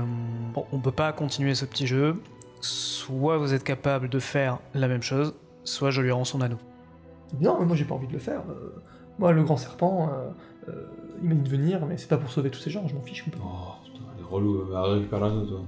bon, 0.53 0.65
on 0.71 0.79
peut 0.79 0.91
pas 0.91 1.11
continuer 1.13 1.55
ce 1.55 1.65
petit 1.65 1.87
jeu. 1.87 2.15
Soit 2.61 3.37
vous 3.37 3.53
êtes 3.53 3.63
capable 3.63 4.07
de 4.09 4.19
faire 4.19 4.59
la 4.75 4.87
même 4.87 5.01
chose, 5.01 5.33
soit 5.63 5.89
je 5.89 6.01
lui 6.01 6.11
rends 6.11 6.25
son 6.25 6.41
anneau. 6.41 6.57
Non, 7.39 7.57
mais 7.59 7.65
moi 7.65 7.75
j'ai 7.75 7.85
pas 7.85 7.95
envie 7.95 8.07
de 8.07 8.13
le 8.13 8.19
faire. 8.19 8.41
Euh, 8.49 8.81
moi, 9.19 9.31
le 9.31 9.43
grand 9.43 9.57
serpent, 9.57 10.09
euh, 10.11 10.69
euh, 10.71 10.85
il 11.23 11.29
m'a 11.29 11.35
dit 11.35 11.41
de 11.41 11.49
venir, 11.49 11.85
mais 11.87 11.97
c'est 11.97 12.07
pas 12.07 12.17
pour 12.17 12.31
sauver 12.31 12.49
tous 12.49 12.59
ces 12.59 12.69
gens. 12.69 12.87
Je 12.87 12.93
m'en 12.93 13.01
fiche 13.01 13.23
complètement. 13.23 13.51
Oh 13.51 13.83
putain, 13.85 14.03
elle 14.15 14.23
est 14.23 14.27
relou, 14.27 14.63
bah, 14.71 14.83
récupère 14.83 15.19
l'anneau 15.19 15.45
toi. 15.45 15.59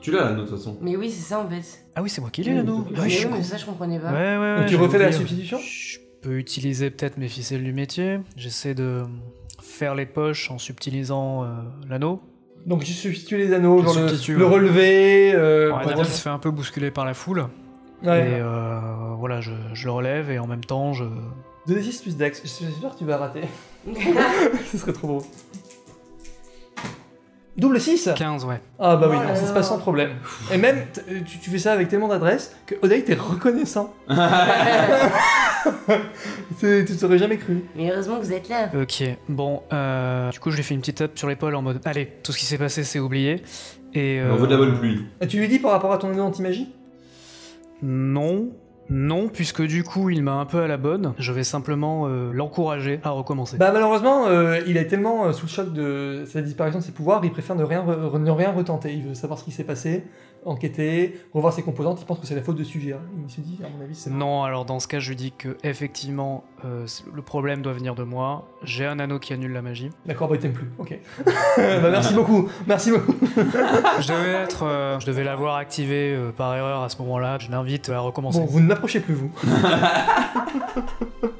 Tu 0.00 0.10
l'as 0.10 0.24
l'anneau 0.24 0.42
de 0.42 0.48
toute 0.48 0.56
façon. 0.58 0.76
Mais 0.80 0.96
oui, 0.96 1.10
c'est 1.10 1.22
ça 1.22 1.38
en 1.40 1.48
fait. 1.48 1.84
Ah 1.94 2.02
oui, 2.02 2.10
c'est 2.10 2.20
moi 2.20 2.30
qui 2.30 2.42
l'ai 2.42 2.54
l'anneau. 2.54 2.84
oui, 2.88 2.94
Ah 2.96 3.00
oui, 3.02 3.10
je 3.10 3.16
suis 3.18 3.26
mais 3.28 3.36
con. 3.36 3.42
ça, 3.44 3.56
je 3.56 3.64
comprenais 3.66 3.98
pas. 4.00 4.10
Ouais, 4.12 4.36
ouais, 4.36 4.38
ouais. 4.38 4.56
Donc 4.60 4.66
tu 4.66 4.76
refais 4.76 4.98
la 4.98 5.12
substitution? 5.12 5.58
Peux 6.22 6.38
utiliser 6.38 6.90
peut-être 6.90 7.18
mes 7.18 7.28
ficelles 7.28 7.62
du 7.64 7.72
métier. 7.72 8.20
J'essaie 8.36 8.74
de 8.74 9.02
faire 9.60 9.94
les 9.94 10.06
poches 10.06 10.50
en 10.50 10.58
subtilisant 10.58 11.44
euh, 11.44 11.46
l'anneau. 11.88 12.20
Donc 12.66 12.84
tu 12.84 12.92
substitues 12.92 13.36
les 13.38 13.52
anneaux, 13.52 13.80
Je 13.80 13.84
genre 13.86 13.94
le, 13.96 14.34
le 14.38 14.46
relever. 14.46 15.32
Euh, 15.34 15.72
Ouais, 15.72 16.04
se 16.04 16.20
fait 16.20 16.30
un 16.30 16.38
peu 16.38 16.50
bousculer 16.50 16.90
par 16.90 17.04
la 17.04 17.14
foule. 17.14 17.46
Ouais. 18.04 18.30
Et 18.30 18.34
euh, 18.40 18.80
voilà, 19.18 19.40
je, 19.40 19.52
je 19.74 19.84
le 19.86 19.90
relève 19.92 20.30
et 20.30 20.38
en 20.38 20.46
même 20.46 20.64
temps, 20.64 20.92
je. 20.92 21.04
2d6 21.68 22.02
plus 22.02 22.16
Dex. 22.16 22.42
J'espère 22.42 22.92
que 22.94 22.98
tu 22.98 23.04
vas 23.04 23.16
rater. 23.16 23.42
Ce 24.70 24.78
serait 24.78 24.92
trop 24.92 25.06
beau. 25.08 25.26
Double 27.56 27.80
6 27.80 28.10
15, 28.16 28.44
ouais. 28.46 28.60
Ah 28.78 28.96
bah 28.96 29.08
oui, 29.10 29.16
Oh 29.20 29.28
non, 29.28 29.34
ça 29.36 29.46
se 29.46 29.52
passe 29.52 29.68
sans 29.68 29.78
problème. 29.78 30.12
Et 30.52 30.56
même, 30.56 30.86
euh, 31.10 31.20
tu, 31.26 31.38
tu 31.38 31.50
fais 31.50 31.58
ça 31.58 31.72
avec 31.74 31.88
tellement 31.88 32.08
d'adresse 32.08 32.56
que 32.66 32.74
Oday 32.82 33.02
t'es 33.02 33.14
reconnaissant. 33.14 33.92
Tu 36.60 36.96
t'aurais 37.00 37.18
jamais 37.18 37.36
cru. 37.38 37.62
Mais 37.76 37.90
heureusement 37.90 38.18
que 38.18 38.24
vous 38.24 38.32
êtes 38.32 38.48
là. 38.48 38.70
Ok, 38.80 39.02
bon, 39.28 39.62
euh, 39.72 40.30
du 40.30 40.38
coup, 40.40 40.50
je 40.50 40.56
lui 40.56 40.62
fais 40.62 40.74
une 40.74 40.80
petite 40.80 40.98
tape 40.98 41.18
sur 41.18 41.28
l'épaule 41.28 41.54
en 41.54 41.62
mode 41.62 41.80
Allez, 41.84 42.06
tout 42.22 42.32
ce 42.32 42.38
qui 42.38 42.44
s'est 42.46 42.58
passé, 42.58 42.84
c'est 42.84 42.98
oublié. 42.98 43.42
Et. 43.94 44.20
On 44.30 44.36
veut 44.36 44.46
de 44.46 44.52
la 44.52 44.58
bonne 44.58 44.78
pluie. 44.78 45.04
Et 45.20 45.26
tu 45.26 45.38
lui 45.38 45.48
dis 45.48 45.58
par 45.58 45.72
rapport 45.72 45.92
à 45.92 45.98
ton 45.98 46.08
anneau 46.10 46.22
anti-magie? 46.22 46.68
Non, 47.82 48.50
non, 48.88 49.28
puisque 49.28 49.62
du 49.62 49.82
coup, 49.84 50.10
il 50.10 50.22
m'a 50.22 50.34
un 50.34 50.44
peu 50.44 50.60
à 50.60 50.66
la 50.68 50.76
bonne. 50.76 51.14
Je 51.18 51.32
vais 51.32 51.44
simplement 51.44 52.06
euh, 52.06 52.30
l'encourager 52.32 53.00
à 53.02 53.10
recommencer. 53.10 53.56
Bah 53.56 53.70
malheureusement, 53.72 54.26
euh, 54.28 54.60
il 54.66 54.76
est 54.76 54.86
tellement 54.86 55.26
euh, 55.26 55.32
sous 55.32 55.46
le 55.46 55.50
choc 55.50 55.72
de 55.72 56.24
sa 56.26 56.42
disparition 56.42 56.78
de 56.78 56.84
ses 56.84 56.92
pouvoirs, 56.92 57.24
il 57.24 57.32
préfère 57.32 57.56
ne 57.56 57.64
rien, 57.64 57.82
re- 57.84 58.18
ne 58.18 58.30
rien 58.30 58.52
retenter. 58.52 58.92
Il 58.92 59.02
veut 59.08 59.14
savoir 59.14 59.38
ce 59.38 59.44
qui 59.44 59.50
s'est 59.50 59.64
passé, 59.64 60.04
enquêter, 60.44 61.20
revoir 61.32 61.52
ses 61.52 61.62
composantes. 61.62 62.00
Il 62.00 62.06
pense 62.06 62.18
que 62.18 62.26
c'est 62.26 62.34
la 62.34 62.42
faute 62.42 62.56
de 62.56 62.64
sujet. 62.64 62.94
Il 63.24 63.30
se 63.30 63.40
dit, 63.40 63.58
à 63.64 63.68
mon 63.68 63.82
avis, 63.82 63.94
c'est 63.94 64.10
Non, 64.10 64.44
alors 64.44 64.64
dans 64.64 64.80
ce 64.80 64.88
cas, 64.88 64.98
je 64.98 65.10
lui 65.10 65.16
dis 65.16 65.32
que 65.32 65.56
effectivement, 65.62 66.44
euh, 66.64 66.86
le 67.12 67.22
problème 67.22 67.62
doit 67.62 67.72
venir 67.72 67.94
de 67.94 68.02
moi. 68.02 68.48
J'ai 68.62 68.86
un 68.86 68.98
anneau 68.98 69.18
qui 69.18 69.32
annule 69.32 69.52
la 69.52 69.62
magie. 69.62 69.90
D'accord, 70.06 70.28
bah 70.28 70.36
il 70.36 70.40
t'aime 70.40 70.52
plus. 70.52 70.70
Ok. 70.78 70.98
bah, 71.56 71.90
merci 71.90 72.14
beaucoup. 72.14 72.48
Merci 72.66 72.90
beaucoup. 72.90 73.14
Je 73.22 74.08
devais 74.08 74.42
être, 74.42 74.64
euh, 74.64 75.00
je 75.00 75.06
devais 75.06 75.24
l'avoir 75.24 75.56
activé 75.56 76.14
euh, 76.14 76.30
par 76.30 76.54
erreur 76.54 76.82
à 76.82 76.88
ce 76.88 76.98
moment-là. 77.02 77.38
Je 77.38 77.50
l'invite 77.50 77.88
à 77.88 78.00
recommencer. 78.00 78.40
Bon, 78.40 78.46
vous 78.46 78.60
ne 78.60 78.66
m'approchez 78.66 79.00
plus, 79.00 79.14
vous. 79.14 79.32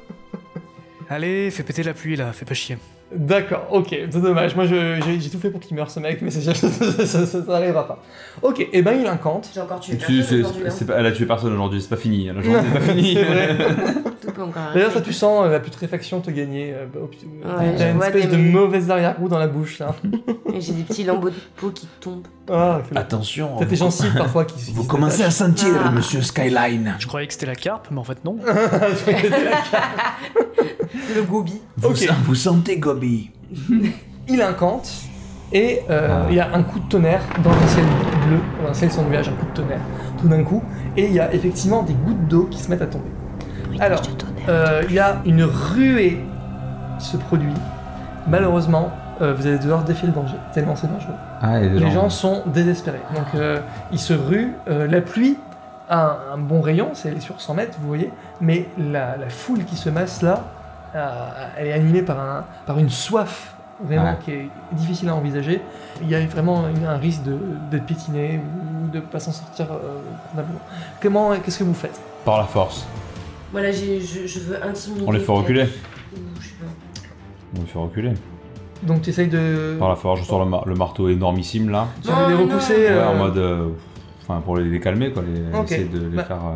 Allez, 1.09 1.49
fais 1.51 1.63
péter 1.63 1.83
la 1.83 1.93
pluie 1.93 2.15
là, 2.15 2.31
fais 2.33 2.45
pas 2.45 2.53
chier. 2.53 2.77
D'accord, 3.15 3.67
ok, 3.71 3.89
c'est 3.89 4.21
dommage. 4.21 4.55
Moi, 4.55 4.65
je- 4.65 4.99
j'ai 5.19 5.29
tout 5.29 5.37
fait 5.37 5.51
pour 5.51 5.59
qu'il 5.59 5.75
meure, 5.77 5.91
ce 5.91 5.99
mec, 5.99 6.21
mais 6.23 6.31
ça, 6.31 6.53
ça, 6.55 6.67
ça, 6.69 7.05
ça- 7.05 7.25
ça 7.27 7.37
n'arrivera 7.47 7.87
pas. 7.87 8.01
Ok, 8.41 8.67
et 8.73 8.81
ben 8.81 8.93
il 8.99 9.05
incante. 9.05 9.49
J'ai 9.53 9.61
encore 9.61 9.79
tué 9.79 9.97
Tu- 9.97 10.17
personne 10.23 10.45
hein. 10.65 10.85
pas- 10.87 10.95
elle 10.97 11.05
a 11.05 11.11
tué 11.11 11.25
personne 11.27 11.53
aujourd'hui, 11.53 11.79
c'est 11.79 11.89
pas 11.89 11.97
fini. 11.97 12.25
La 12.33 12.41
journée 12.41 12.59
pas. 12.73 12.79
C'est 14.23 14.31
peut 14.33 14.41
encore 14.41 14.63
D'ailleurs, 14.73 14.91
ça, 14.91 15.01
tu 15.01 15.13
sens 15.13 15.45
euh, 15.45 15.51
la 15.51 15.59
putréfaction 15.59 16.21
te 16.21 16.31
gagner. 16.31 16.73
euh, 16.73 16.85
bah, 16.91 17.01
T'as 17.77 17.77
je 17.77 17.91
une 17.91 18.01
espèce 18.01 18.29
de 18.29 18.37
mauvaise 18.37 18.89
arrière-goût 18.89 19.27
dans 19.29 19.37
la 19.37 19.47
bouche, 19.47 19.77
là. 19.79 19.93
J'ai 20.57 20.71
des 20.73 20.83
petits 20.83 21.03
lambeaux 21.03 21.29
de 21.29 21.35
peau 21.57 21.69
qui 21.69 21.87
tombent. 21.99 22.25
Ah, 22.49 22.81
que- 22.89 22.97
Attention, 22.97 23.57
T'as 23.59 23.65
tes 23.65 23.75
vous, 23.75 23.83
gencives 23.83 24.15
parfois 24.15 24.45
qui. 24.45 24.71
vous 24.71 24.85
commencez 24.85 25.23
à 25.23 25.29
sentir, 25.29 25.67
Ah. 25.85 25.91
monsieur 25.91 26.21
Skyline. 26.23 26.95
Je 26.97 27.05
croyais 27.05 27.27
que 27.27 27.33
c'était 27.33 27.45
la 27.45 27.55
carpe, 27.55 27.89
mais 27.91 27.99
en 27.99 28.03
fait 28.03 28.23
non. 28.25 28.37
Le 31.15 31.23
gobi. 31.23 31.61
Vous, 31.77 32.35
sentez 32.35 32.77
Gobi 32.77 33.31
il 34.27 34.41
incante 34.41 34.89
et 35.51 35.81
euh, 35.89 36.23
il 36.29 36.35
y 36.35 36.39
a 36.39 36.49
un 36.53 36.63
coup 36.63 36.79
de 36.79 36.85
tonnerre 36.85 37.21
dans 37.43 37.51
un 37.51 37.67
ciel 37.67 37.85
bleu, 38.27 38.37
dans 38.63 38.69
un 38.69 38.73
ciel 38.73 38.91
sans 38.91 39.03
nuage, 39.03 39.27
un 39.29 39.33
coup 39.33 39.45
de 39.45 39.53
tonnerre 39.61 39.81
tout 40.19 40.27
d'un 40.27 40.43
coup, 40.43 40.63
et 40.97 41.05
il 41.05 41.13
y 41.13 41.19
a 41.19 41.31
effectivement 41.33 41.83
des 41.83 41.93
gouttes 41.93 42.27
d'eau 42.27 42.45
qui 42.49 42.57
se 42.57 42.69
mettent 42.69 42.81
à 42.81 42.87
tomber. 42.87 43.11
Alors, 43.79 44.01
euh, 44.49 44.81
il 44.87 44.95
y 44.95 44.99
a 44.99 45.21
une 45.25 45.43
ruée 45.43 46.19
qui 46.99 47.05
se 47.05 47.17
produit. 47.17 47.53
Malheureusement, 48.27 48.89
euh, 49.21 49.33
vous 49.33 49.45
allez 49.45 49.59
devoir 49.59 49.83
défier 49.83 50.07
le 50.07 50.13
danger, 50.13 50.35
tellement 50.53 50.75
c'est 50.75 50.87
dangereux. 50.91 51.13
Ah, 51.41 51.59
Les 51.59 51.79
gens. 51.79 51.89
gens 51.91 52.09
sont 52.09 52.43
désespérés. 52.47 53.01
Donc 53.13 53.25
euh, 53.35 53.59
ils 53.91 53.99
se 53.99 54.13
ruent. 54.13 54.53
euh, 54.69 54.87
la 54.87 55.01
pluie 55.01 55.37
a 55.89 56.17
un, 56.31 56.35
un 56.35 56.37
bon 56.37 56.61
rayon, 56.61 56.89
c'est 56.93 57.09
elle 57.09 57.17
est 57.17 57.21
sur 57.21 57.39
100 57.41 57.53
mètres, 57.55 57.77
vous 57.81 57.87
voyez, 57.87 58.09
mais 58.41 58.65
la, 58.79 59.17
la 59.17 59.29
foule 59.29 59.65
qui 59.65 59.75
se 59.75 59.89
masse 59.89 60.21
là, 60.21 60.43
elle 61.57 61.67
est 61.67 61.73
animée 61.73 62.01
par, 62.01 62.19
un, 62.19 62.45
par 62.65 62.77
une 62.79 62.89
soif 62.89 63.55
vraiment 63.83 64.11
Ouais. 64.11 64.17
qui 64.23 64.31
est 64.31 64.47
difficile 64.73 65.09
à 65.09 65.15
envisager. 65.15 65.59
Il 66.01 66.09
y 66.09 66.15
a 66.15 66.25
vraiment 66.27 66.63
un 66.65 66.97
risque 66.97 67.21
d'être 67.71 67.85
piétiné 67.85 68.39
ou 68.39 68.89
de 68.91 68.97
ne 68.97 69.01
pas 69.01 69.19
s'en 69.19 69.31
sortir 69.31 69.65
euh, 69.71 69.99
convenablement. 70.29 70.59
Comment, 71.01 71.31
qu'est-ce 71.43 71.59
que 71.59 71.63
vous 71.63 71.73
faites? 71.73 71.99
Par 72.23 72.37
la 72.37 72.45
force. 72.45 72.85
Voilà, 73.51 73.71
je, 73.71 73.99
je 74.25 74.39
veux 74.39 74.63
intimider. 74.63 75.03
On 75.07 75.11
les 75.11 75.19
fait 75.19 75.31
reculer. 75.31 75.65
je 76.39 76.47
sais 76.47 76.53
pas. 76.59 77.07
On 77.57 77.61
les 77.61 77.67
fait 77.67 77.79
reculer. 77.79 78.13
Donc 78.83 79.01
tu 79.01 79.09
essayes 79.11 79.27
de, 79.29 79.75
Par 79.79 79.89
la 79.89 79.95
force, 79.95 80.19
je 80.21 80.25
sors 80.25 80.43
le, 80.43 80.49
mar- 80.49 80.67
le 80.67 80.75
marteau 80.75 81.07
énormissime 81.09 81.69
là. 81.69 81.87
tu 82.01 82.09
de 82.09 82.27
les 82.29 82.35
repousser. 82.35 82.73
Ouais, 82.75 82.87
euh, 82.91 83.07
en 83.09 83.15
mode. 83.15 83.37
euh, 83.37 83.69
Enfin, 84.21 84.39
pour 84.39 84.55
les, 84.57 84.63
les 84.65 84.79
calmer 84.79 85.11
quoi. 85.11 85.21
Les, 85.23 85.57
Ok. 85.57 85.65
Essayer 85.71 85.85
de 85.89 85.99
les 86.07 86.15
Bah, 86.15 86.23
faire. 86.23 86.37
euh, 86.37 86.53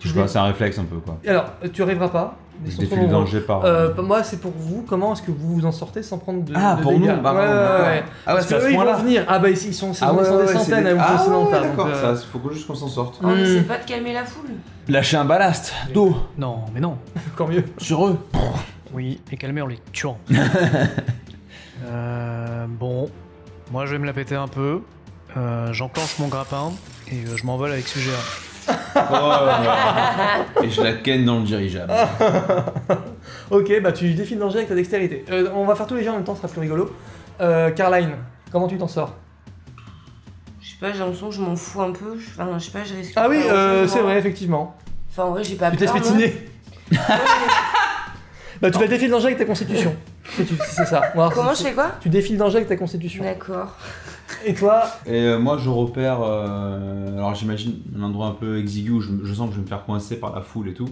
tu 0.00 0.08
je 0.08 0.12
sais 0.12 0.18
pas, 0.18 0.22
veux- 0.22 0.28
c'est 0.28 0.38
un 0.38 0.44
réflexe 0.44 0.78
un 0.78 0.84
peu 0.84 0.96
quoi. 0.96 1.16
Alors, 1.26 1.44
tu 1.72 1.82
arriveras 1.82 2.08
pas. 2.08 2.36
Je 2.66 2.76
défie 2.78 2.96
le 2.96 3.08
danger 3.08 3.40
par. 3.40 3.64
Euh, 3.64 3.92
moi, 4.02 4.22
c'est 4.22 4.40
pour 4.40 4.52
vous. 4.56 4.84
Comment 4.88 5.12
est-ce 5.12 5.22
que 5.22 5.30
vous 5.30 5.54
vous 5.56 5.66
en 5.66 5.72
sortez 5.72 6.02
sans 6.02 6.18
prendre 6.18 6.42
de, 6.44 6.52
Ah, 6.56 6.76
de 6.76 6.82
pour 6.82 6.92
nous 6.98 7.06
Bah, 7.06 7.32
Ouais, 7.34 7.40
ouais. 7.40 8.04
Ah 8.26 8.34
ouais, 8.34 8.40
Parce 8.40 8.46
c'est 8.46 8.54
à 8.54 8.58
que 8.58 8.62
ce 8.64 8.68
eux, 8.68 8.72
ils 8.72 8.78
vont 8.78 8.94
venir. 8.94 9.24
Ah 9.28 9.38
bah 9.38 9.50
ils 9.50 9.66
ils 9.66 9.74
sont, 9.74 9.92
Ah 10.00 10.12
ouais, 10.14 10.24
sont 10.24 10.36
ouais, 10.36 10.46
des 10.46 10.52
ouais, 10.52 10.58
centaines 10.58 10.86
à 10.86 10.94
vous 10.94 11.00
ah 11.02 11.18
foncer 11.18 11.30
dans 11.30 11.40
le 11.44 11.46
ouais, 11.50 11.60
d'accord, 11.60 11.86
euh, 11.88 12.16
ça, 12.16 12.22
faut 12.32 12.38
que 12.38 12.52
juste 12.54 12.66
qu'on 12.66 12.74
s'en 12.74 12.88
sorte. 12.88 13.18
Oh, 13.22 13.26
mais 13.26 13.42
Hmm. 13.42 13.46
c'est 13.46 13.62
pas 13.68 13.78
de 13.78 13.84
calmer 13.84 14.12
la 14.14 14.24
foule. 14.24 14.50
Lâchez 14.88 15.16
un 15.16 15.24
ballast 15.24 15.72
d'eau 15.92 16.16
Non, 16.38 16.60
mais 16.72 16.80
non. 16.80 16.96
Encore 17.34 17.48
mieux. 17.48 17.64
sur 17.78 18.06
eux. 18.06 18.18
Oui, 18.92 19.20
et 19.32 19.36
calmer 19.36 19.60
en 19.62 19.66
les 19.66 19.78
tuant. 19.92 20.16
Euh, 21.86 22.66
bon, 22.68 23.10
moi 23.70 23.84
je 23.84 23.92
vais 23.92 23.98
me 23.98 24.06
la 24.06 24.12
péter 24.14 24.36
un 24.36 24.48
peu. 24.48 24.80
Euh, 25.36 25.72
J'enclenche 25.72 26.18
mon 26.18 26.28
grappin 26.28 26.72
et 27.10 27.16
euh, 27.26 27.36
je 27.36 27.44
m'envole 27.44 27.72
avec 27.72 27.86
ce 27.86 27.98
GA. 27.98 28.16
Oh, 28.68 30.62
et 30.62 30.70
je 30.70 30.80
la 30.82 30.92
ken 30.94 31.24
dans 31.24 31.38
le 31.38 31.44
dirigeable. 31.44 31.92
Ok, 33.50 33.72
bah 33.82 33.92
tu 33.92 34.12
défies 34.14 34.34
le 34.34 34.40
danger 34.40 34.56
avec 34.58 34.68
ta 34.68 34.74
dextérité. 34.74 35.24
Euh, 35.30 35.48
on 35.54 35.64
va 35.64 35.74
faire 35.74 35.86
tous 35.86 35.94
les 35.96 36.02
jeux 36.02 36.10
en 36.10 36.14
même 36.14 36.24
temps, 36.24 36.34
ce 36.34 36.42
sera 36.42 36.52
plus 36.52 36.60
rigolo. 36.60 36.94
Euh, 37.40 37.70
Caroline, 37.70 38.12
comment 38.50 38.66
tu 38.68 38.76
t'en 38.78 38.88
sors? 38.88 39.14
Je 40.60 40.70
sais 40.70 40.76
pas, 40.80 40.92
j'ai 40.92 40.98
l'impression 40.98 41.28
que 41.28 41.34
je 41.34 41.40
m'en 41.40 41.56
fous 41.56 41.82
un 41.82 41.92
peu. 41.92 42.16
Enfin, 42.38 42.58
je 42.58 42.64
sais 42.64 42.70
pas, 42.70 42.84
je 42.84 42.94
risque. 42.94 43.12
Ah 43.16 43.28
oui, 43.28 43.38
euh, 43.44 43.86
c'est 43.86 44.00
moi. 44.00 44.10
vrai, 44.10 44.18
effectivement. 44.18 44.76
Enfin, 45.10 45.24
en 45.24 45.30
vrai, 45.32 45.44
j'ai 45.44 45.56
pas 45.56 45.70
tu 45.70 45.76
t'es 45.78 45.86
moi. 45.86 45.96
spétiné. 45.96 46.34
bah 48.60 48.70
tu 48.70 48.78
vas 48.78 48.86
défier 48.86 49.08
le 49.08 49.12
danger 49.12 49.26
avec 49.26 49.38
ta 49.38 49.44
constitution. 49.44 49.94
C'est 50.30 50.44
tu- 50.46 50.54
c'est 50.66 50.86
ça. 50.86 51.02
Comment 51.14 51.54
je 51.54 51.62
fais 51.62 51.72
quoi 51.74 51.92
Tu 52.00 52.08
défies 52.08 52.32
le 52.32 52.38
danger 52.38 52.56
avec 52.56 52.68
ta 52.68 52.76
constitution. 52.76 53.22
D'accord. 53.24 53.76
Et 54.46 54.54
toi, 54.54 54.84
Et 55.06 55.12
euh, 55.22 55.38
moi, 55.38 55.58
je 55.58 55.68
repère. 55.68 56.18
euh, 56.22 57.12
alors, 57.16 57.34
j'imagine 57.34 57.80
un 57.98 58.02
endroit 58.02 58.26
un 58.28 58.32
peu 58.32 58.58
exigu 58.58 58.90
où 58.92 59.00
je, 59.00 59.10
je 59.22 59.34
sens 59.34 59.48
que 59.48 59.52
je 59.54 59.58
vais 59.58 59.64
me 59.64 59.68
faire 59.68 59.84
coincer 59.84 60.16
par 60.18 60.34
la 60.34 60.40
foule 60.40 60.68
et 60.68 60.74
tout. 60.74 60.88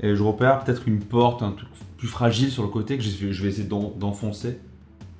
Et 0.00 0.14
je 0.14 0.22
repère 0.22 0.60
peut-être 0.64 0.86
une 0.88 1.00
porte, 1.00 1.42
un 1.42 1.52
truc 1.52 1.68
plus 1.96 2.08
fragile 2.08 2.50
sur 2.50 2.62
le 2.62 2.68
côté 2.68 2.96
que 2.98 3.02
je 3.02 3.10
vais, 3.26 3.32
je 3.32 3.42
vais 3.42 3.48
essayer 3.48 3.66
d'en- 3.66 3.92
d'enfoncer 3.96 4.58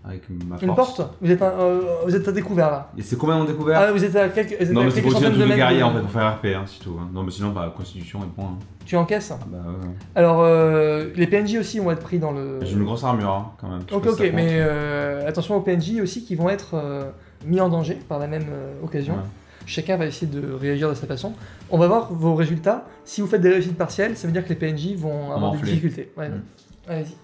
avec 0.04 0.22
ma 0.30 0.56
force. 0.56 0.62
une 0.62 0.74
porte 0.74 1.00
Vous 1.20 1.30
êtes, 1.30 1.42
un- 1.42 1.46
euh, 1.60 1.80
vous 2.06 2.14
êtes 2.16 2.26
à 2.28 2.32
découvert 2.32 2.70
là. 2.70 2.90
Et 2.96 3.02
c'est 3.02 3.16
combien 3.16 3.36
on 3.36 3.44
découvert 3.44 3.80
Ah, 3.80 3.92
vous 3.92 4.02
êtes 4.04 4.16
à 4.16 4.28
quelques, 4.30 4.50
vous 4.56 4.62
êtes 4.62 4.70
Non, 4.72 4.80
à 4.80 4.84
mais 4.84 4.90
c'est 4.90 5.02
quelques 5.02 5.12
pour 5.12 5.20
utiliser 5.22 5.26
un 5.26 5.30
centaines 5.30 5.32
de 5.32 5.36
truc 5.38 5.42
de 5.42 5.48
mètres. 5.48 5.56
guerrier 5.56 5.82
en 5.82 5.92
fait, 5.94 6.00
pour 6.00 6.10
faire 6.10 6.34
RP, 6.36 6.44
hein, 6.46 6.64
c'est 6.66 6.80
tout. 6.82 6.96
hein. 7.00 7.08
Non, 7.12 7.22
mais 7.22 7.30
sinon, 7.30 7.50
bah, 7.50 7.72
constitution 7.76 8.20
et 8.20 8.26
point. 8.34 8.44
hein. 8.46 8.58
Tu 8.86 8.96
encaisses 8.96 9.32
Ah, 9.32 9.38
bah, 9.46 9.58
ouais, 9.66 9.86
ouais. 9.88 9.94
Alors, 10.14 10.40
euh, 10.40 11.08
les 11.14 11.26
PNJ 11.26 11.56
aussi 11.58 11.78
vont 11.78 11.90
être 11.90 12.02
pris 12.02 12.18
dans 12.18 12.32
le. 12.32 12.58
J'ai 12.62 12.74
une 12.74 12.84
grosse 12.84 13.04
armure 13.04 13.30
hein, 13.30 13.52
quand 13.60 13.68
même. 13.68 13.80
Je 13.86 13.90
sais 13.90 13.94
Ok, 13.96 14.04
si 14.04 14.10
ok, 14.10 14.30
mais 14.34 14.48
euh, 14.52 15.28
attention 15.28 15.56
aux 15.56 15.60
PNJ 15.60 16.00
aussi 16.02 16.24
qui 16.24 16.34
vont 16.34 16.48
être 16.48 16.70
euh, 16.74 17.02
mis 17.44 17.60
en 17.60 17.68
danger 17.68 17.98
par 18.08 18.18
la 18.18 18.26
même 18.28 18.46
euh, 18.50 18.72
occasion. 18.82 19.14
Ouais. 19.14 19.20
Chacun 19.66 19.98
va 19.98 20.06
essayer 20.06 20.26
de 20.26 20.50
réagir 20.54 20.88
de 20.88 20.94
sa 20.94 21.06
façon. 21.06 21.34
On 21.68 21.76
va 21.76 21.86
voir 21.88 22.10
vos 22.10 22.34
résultats. 22.34 22.86
Si 23.04 23.20
vous 23.20 23.26
faites 23.26 23.42
des 23.42 23.50
réussites 23.50 23.76
partielles, 23.76 24.16
ça 24.16 24.26
veut 24.26 24.32
dire 24.32 24.42
que 24.42 24.48
les 24.48 24.54
PNJ 24.54 24.94
vont 24.96 25.30
avoir 25.32 25.52
des 25.52 25.58
difficultés. 25.58 26.10
Ouais. 26.16 26.30
Mm. 26.30 26.42
Allez-y. 26.88 27.14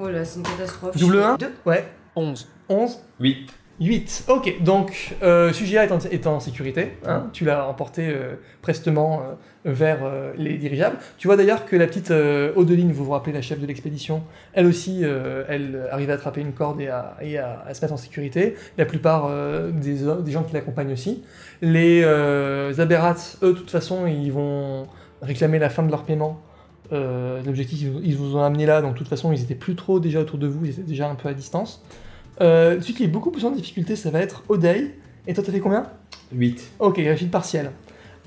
Oh 0.00 0.08
là, 0.08 0.24
c'est 0.24 0.38
une 0.38 0.44
catastrophe. 0.46 0.96
Double 0.98 1.20
1 1.22 1.36
Deux. 1.36 1.52
Ouais. 1.64 1.84
11. 2.16 2.48
11 2.68 2.98
Oui. 3.20 3.46
8. 3.78 4.24
Ok, 4.28 4.62
donc 4.62 5.14
euh, 5.22 5.52
Sugia 5.52 5.84
est 5.84 5.92
en, 5.92 5.98
est 5.98 6.26
en 6.26 6.40
sécurité. 6.40 6.96
hein. 7.06 7.28
Tu 7.34 7.44
l'as 7.44 7.68
emporté 7.68 8.08
euh, 8.08 8.36
prestement 8.62 9.20
euh, 9.20 9.34
vers 9.66 9.98
euh, 10.02 10.32
les 10.38 10.54
dirigeables. 10.56 10.96
Tu 11.18 11.28
vois 11.28 11.36
d'ailleurs 11.36 11.66
que 11.66 11.76
la 11.76 11.86
petite 11.86 12.10
euh, 12.10 12.54
Odeline, 12.56 12.90
vous 12.90 13.04
vous 13.04 13.10
rappelez 13.10 13.34
la 13.34 13.42
chef 13.42 13.60
de 13.60 13.66
l'expédition, 13.66 14.22
elle 14.54 14.64
aussi, 14.66 15.00
euh, 15.02 15.44
elle 15.48 15.88
arrive 15.90 16.08
à 16.10 16.14
attraper 16.14 16.40
une 16.40 16.54
corde 16.54 16.80
et, 16.80 16.88
à, 16.88 17.18
et 17.20 17.36
à- 17.36 17.64
à 17.68 17.74
se 17.74 17.82
mettre 17.82 17.92
en 17.92 17.98
sécurité. 17.98 18.54
La 18.78 18.86
plupart 18.86 19.26
euh, 19.28 19.70
des, 19.72 19.98
des 20.22 20.32
gens 20.32 20.42
qui 20.42 20.54
l'accompagnent 20.54 20.92
aussi. 20.94 21.22
Les 21.60 22.00
euh, 22.02 22.72
Aberrats, 22.78 23.36
eux, 23.42 23.52
de 23.52 23.58
toute 23.58 23.70
façon, 23.70 24.06
ils 24.06 24.32
vont 24.32 24.86
réclamer 25.20 25.58
la 25.58 25.68
fin 25.68 25.82
de 25.82 25.90
leur 25.90 26.04
paiement. 26.04 26.40
Euh, 26.92 27.42
L'objectif, 27.44 27.88
ils, 28.02 28.16
vous- 28.16 28.36
ont 28.36 28.42
amené 28.42 28.66
là, 28.66 28.80
donc 28.82 28.92
de 28.94 28.98
toute 28.98 29.08
façon, 29.08 29.32
ils 29.32 29.42
étaient 29.42 29.54
plus 29.54 29.74
trop 29.74 30.00
déjà 30.00 30.20
autour 30.20 30.38
de 30.38 30.46
vous, 30.46 30.64
ils 30.64 30.70
étaient 30.70 30.82
déjà 30.82 31.08
un 31.10 31.14
peu 31.14 31.28
à 31.28 31.34
distance. 31.34 31.82
Euh, 32.40 32.80
celui 32.80 32.94
qui 32.94 33.04
est 33.04 33.08
beaucoup 33.08 33.30
plus 33.30 33.44
en 33.44 33.50
difficulté, 33.50 33.96
ça 33.96 34.10
va 34.10 34.20
être 34.20 34.42
Oday. 34.48 34.94
Et 35.26 35.34
toi, 35.34 35.42
t'as 35.44 35.52
fait 35.52 35.60
combien? 35.60 35.86
8. 36.32 36.70
Ok, 36.78 36.96
réussite 36.98 37.30
partielle. 37.30 37.70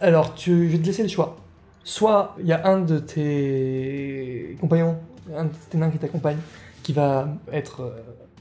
Alors, 0.02 0.34
tu, 0.36 0.68
je 0.70 0.76
vais 0.76 0.82
te 0.82 0.86
laisser 0.88 1.04
le 1.04 1.10
choix. 1.10 1.38
Soit 1.84 2.36
il 2.40 2.48
y 2.48 2.54
a 2.54 2.68
un 2.68 2.82
de 2.82 3.00
tes 3.00 4.58
compagnons, 4.60 4.98
un 5.36 5.46
de 5.46 5.52
tes 5.70 5.78
nains 5.78 5.90
qui 5.90 5.98
t'accompagne, 5.98 6.38
qui 6.84 6.94
va 6.94 7.30
être 7.52 7.82
euh, 7.82 7.92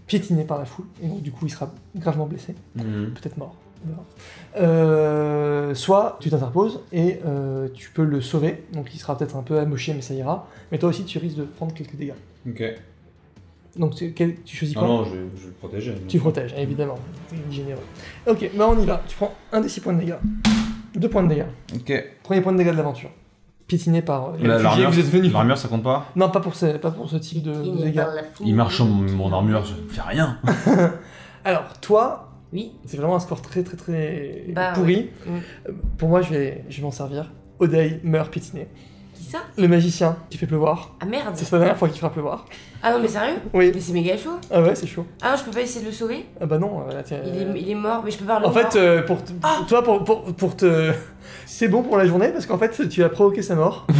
piétiné 0.06 0.44
par 0.44 0.58
la 0.58 0.64
foule, 0.64 0.86
et 1.02 1.06
donc 1.06 1.22
du 1.22 1.30
coup, 1.32 1.46
il 1.46 1.50
sera 1.50 1.72
gravement 1.96 2.26
blessé, 2.26 2.54
peut-être 2.76 3.36
mort. 3.36 3.54
Euh, 4.56 5.74
soit 5.74 6.16
tu 6.20 6.30
t'interposes 6.30 6.80
et 6.92 7.20
euh, 7.26 7.68
tu 7.74 7.90
peux 7.90 8.04
le 8.04 8.20
sauver, 8.20 8.64
donc 8.72 8.88
il 8.94 8.98
sera 8.98 9.16
peut-être 9.16 9.36
un 9.36 9.42
peu 9.42 9.58
amoché, 9.58 9.94
mais 9.94 10.00
ça 10.00 10.14
ira. 10.14 10.48
Mais 10.72 10.78
toi 10.78 10.88
aussi, 10.88 11.04
tu 11.04 11.18
risques 11.18 11.36
de 11.36 11.44
prendre 11.44 11.72
quelques 11.74 11.96
dégâts. 11.96 12.14
Ok. 12.48 12.62
Donc, 13.76 13.94
tu, 13.94 14.12
quel- 14.12 14.40
tu 14.42 14.56
choisis 14.56 14.74
quoi 14.76 14.88
non, 14.88 15.04
je, 15.04 15.10
vais- 15.10 15.16
je 15.36 15.40
vais 15.42 15.46
le 15.48 15.52
protéger. 15.52 15.94
Tu 16.08 16.18
protèges, 16.18 16.54
évidemment. 16.56 16.98
Tu 17.28 17.36
es 17.36 17.54
généreux. 17.54 17.82
Ok, 18.26 18.50
bah 18.56 18.66
on 18.68 18.80
y 18.80 18.86
va. 18.86 19.02
Tu 19.06 19.14
prends 19.16 19.32
un 19.52 19.60
des 19.60 19.68
6 19.68 19.80
points 19.80 19.92
de 19.92 20.00
dégâts. 20.00 20.14
Deux 20.96 21.08
points 21.10 21.22
de 21.22 21.28
dégâts. 21.28 21.44
Ok. 21.76 21.92
Premier 22.24 22.40
point 22.40 22.52
de 22.52 22.58
dégâts 22.58 22.72
de 22.72 22.76
l'aventure. 22.76 23.10
Piétiné 23.68 24.00
par 24.02 24.32
les 24.38 24.48
La- 24.48 24.56
que 24.58 24.86
vous 24.90 24.98
êtes 24.98 25.10
venus. 25.10 25.32
l'armure, 25.32 25.58
ça 25.58 25.68
compte 25.68 25.82
pas 25.84 26.06
Non, 26.16 26.30
pas 26.30 26.40
pour 26.40 26.54
ce, 26.54 26.78
pas 26.78 26.90
pour 26.90 27.08
ce 27.08 27.16
type 27.16 27.42
de, 27.42 27.52
de 27.52 27.82
dégâts. 27.84 28.02
Il 28.40 28.54
marche 28.56 28.76
sur 28.76 28.86
mon, 28.86 29.02
mon 29.12 29.32
armure, 29.32 29.64
ça 29.64 29.74
me 29.74 29.88
fait 29.88 30.00
rien. 30.00 30.38
Alors, 31.44 31.78
toi, 31.80 32.27
Oui. 32.52 32.72
c'est 32.86 32.96
vraiment 32.96 33.16
un 33.16 33.20
score 33.20 33.42
très 33.42 33.62
très 33.62 33.76
très 33.76 34.46
Bah, 34.54 34.72
pourri. 34.74 35.10
ouais. 35.26 35.40
Euh, 35.68 35.72
Pour 35.98 36.08
moi, 36.08 36.22
je 36.22 36.30
vais, 36.30 36.64
je 36.68 36.76
vais 36.78 36.82
m'en 36.82 36.90
servir. 36.90 37.32
Oday 37.58 38.00
meurt 38.04 38.30
piétiné. 38.32 38.68
Qui 39.28 39.32
ça 39.32 39.38
Le 39.58 39.68
magicien 39.68 40.16
qui 40.30 40.38
fait 40.38 40.46
pleuvoir. 40.46 40.94
Ah 41.00 41.04
merde. 41.04 41.32
C'est 41.34 41.50
la 41.52 41.58
dernière 41.58 41.76
fois 41.76 41.88
qu'il 41.88 41.98
fera 41.98 42.10
pleuvoir. 42.10 42.46
Ah 42.82 42.92
non, 42.92 42.98
mais 43.00 43.08
sérieux 43.08 43.36
Oui. 43.52 43.72
Mais 43.74 43.80
c'est 43.80 43.92
méga 43.92 44.16
chaud. 44.16 44.38
Ah 44.50 44.62
ouais, 44.62 44.74
c'est 44.74 44.86
chaud. 44.86 45.04
Ah 45.20 45.30
non, 45.32 45.36
je 45.36 45.44
peux 45.44 45.50
pas 45.50 45.60
essayer 45.60 45.80
de 45.82 45.86
le 45.90 45.92
sauver 45.92 46.24
Ah 46.40 46.46
bah 46.46 46.58
non, 46.58 46.84
euh, 46.88 46.94
là, 46.94 47.02
tiens, 47.02 47.18
il, 47.24 47.30
euh, 47.42 47.54
est, 47.54 47.60
il 47.60 47.70
est 47.70 47.74
mort, 47.74 48.02
mais 48.04 48.10
je 48.10 48.18
peux 48.18 48.24
pas 48.24 48.38
le 48.40 48.46
En 48.46 48.52
fait, 48.52 48.76
euh, 48.76 49.02
pour, 49.02 49.22
te- 49.22 49.32
pour 49.32 49.66
toi, 49.66 49.82
pour, 49.82 50.04
pour, 50.04 50.22
pour 50.34 50.56
te. 50.56 50.92
C'est 51.46 51.68
bon 51.68 51.82
pour 51.82 51.96
la 51.98 52.06
journée 52.06 52.28
parce 52.28 52.46
qu'en 52.46 52.56
fait, 52.56 52.88
tu 52.88 53.02
as 53.04 53.08
provoqué 53.10 53.42
sa 53.42 53.54
mort. 53.54 53.86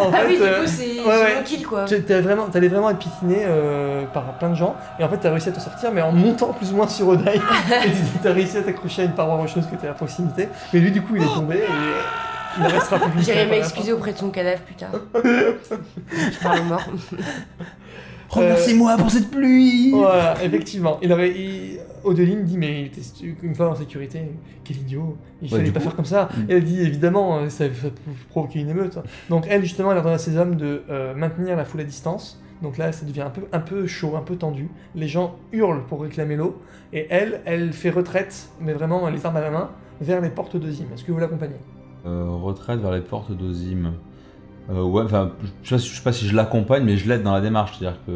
En 0.00 0.12
Ah 0.14 0.18
oui, 0.28 0.36
du 0.36 0.42
euh, 0.44 0.60
coup, 0.60 0.66
c'est 0.68 0.84
ouais, 0.84 1.02
c'est 1.04 1.24
ouais. 1.24 1.34
mon 1.38 1.42
kill 1.42 1.66
quoi. 1.66 1.84
Tu 1.84 1.96
vraiment, 1.96 2.44
t'allais 2.46 2.68
vraiment 2.68 2.90
être 2.90 2.98
piétiné 3.00 3.38
euh, 3.46 4.04
par 4.14 4.22
plein 4.38 4.50
de 4.50 4.54
gens, 4.54 4.76
et 5.00 5.02
en 5.02 5.08
fait 5.08 5.16
t'as 5.16 5.30
réussi 5.32 5.48
à 5.48 5.52
te 5.52 5.58
sortir, 5.58 5.90
mais 5.92 6.02
en 6.02 6.12
montant 6.12 6.52
plus 6.52 6.70
ou 6.72 6.76
moins 6.76 6.86
sur 6.86 7.08
Oday, 7.08 7.34
et 7.84 7.90
tu- 7.90 7.96
t'as 8.22 8.32
réussi 8.32 8.58
à 8.58 8.62
t'accrocher 8.62 9.02
à 9.02 9.04
une 9.06 9.14
paroi 9.14 9.34
rocheuse 9.34 9.66
que 9.66 9.74
t'es 9.74 9.88
à 9.88 9.94
proximité, 9.94 10.48
mais 10.72 10.78
lui 10.78 10.92
du 10.92 11.02
coup 11.02 11.16
il 11.16 11.22
est 11.24 11.34
tombé, 11.34 11.56
et 11.56 11.66
il 12.56 12.62
ne 12.62 12.68
restera 12.68 12.98
plus 13.08 13.22
J'irai 13.22 13.46
m'excuser 13.46 13.92
auprès 13.92 14.12
de 14.12 14.18
son 14.18 14.30
cadavre 14.30 14.62
plus 14.62 14.74
tard. 14.74 14.90
je 15.14 16.38
parle 16.42 16.60
aux 16.60 16.64
morts. 16.64 16.88
Remercie-moi 18.30 18.96
pour 18.98 19.10
cette 19.10 19.30
pluie. 19.30 19.90
Voilà, 19.92 20.42
effectivement. 20.44 20.98
Il 21.02 21.12
aurait, 21.12 21.30
il- 21.30 21.78
Odeline 22.04 22.44
dit, 22.44 22.58
mais 22.58 22.82
il 22.82 22.86
était 22.86 23.00
une 23.42 23.54
fois 23.54 23.70
en 23.70 23.74
sécurité, 23.74 24.20
quel 24.64 24.76
idiot, 24.76 25.16
il 25.42 25.50
Ouais, 25.52 25.58
fallait 25.60 25.70
pas 25.72 25.80
coup. 25.80 25.86
faire 25.86 25.96
comme 25.96 26.04
ça. 26.04 26.28
Mm. 26.36 26.50
Et 26.50 26.54
elle 26.54 26.64
dit, 26.64 26.80
évidemment, 26.80 27.38
euh, 27.38 27.48
ça, 27.48 27.64
ça 27.66 27.88
peut 27.88 27.90
provoquer 28.28 28.60
une 28.60 28.68
émeute. 28.68 28.98
Donc 29.30 29.46
elle, 29.48 29.62
justement, 29.62 29.90
elle 29.92 29.98
ordonne 29.98 30.12
à 30.12 30.18
ses 30.18 30.36
hommes 30.36 30.56
de 30.56 30.82
euh, 30.90 31.14
maintenir 31.14 31.56
la 31.56 31.64
foule 31.64 31.80
à 31.80 31.84
distance. 31.84 32.40
Donc 32.62 32.76
là, 32.76 32.92
ça 32.92 33.04
devient 33.06 33.22
un 33.22 33.30
peu, 33.30 33.42
un 33.52 33.60
peu 33.60 33.86
chaud, 33.86 34.14
un 34.16 34.20
peu 34.22 34.36
tendu. 34.36 34.68
Les 34.94 35.08
gens 35.08 35.36
hurlent 35.52 35.84
pour 35.88 36.02
réclamer 36.02 36.36
l'eau. 36.36 36.60
Et 36.92 37.06
elle, 37.10 37.40
elle 37.46 37.72
fait 37.72 37.90
retraite, 37.90 38.48
mais 38.60 38.72
vraiment 38.74 39.08
les 39.08 39.24
armes 39.24 39.36
à 39.36 39.40
la 39.40 39.50
main, 39.50 39.70
vers 40.00 40.20
les 40.20 40.30
portes 40.30 40.56
de 40.56 40.70
Zim. 40.70 40.84
Est-ce 40.94 41.02
que 41.04 41.12
vous 41.12 41.18
l'accompagnez? 41.18 41.56
Retraite 42.42 42.80
vers 42.80 42.92
les 42.92 43.00
portes 43.00 43.32
d'Ozim. 43.32 43.92
Euh, 44.70 44.82
ouais, 44.82 45.02
enfin, 45.02 45.30
je 45.62 45.68
sais, 45.68 45.74
pas, 45.76 45.78
si- 45.80 45.88
je 45.88 45.94
sais 45.96 46.02
pas 46.02 46.12
si 46.12 46.28
je 46.28 46.36
l'accompagne, 46.36 46.84
mais 46.84 46.98
je 46.98 47.08
l'aide 47.08 47.22
dans 47.22 47.32
la 47.32 47.40
démarche. 47.40 47.78
C'est-à-dire 47.78 47.98
que. 48.06 48.10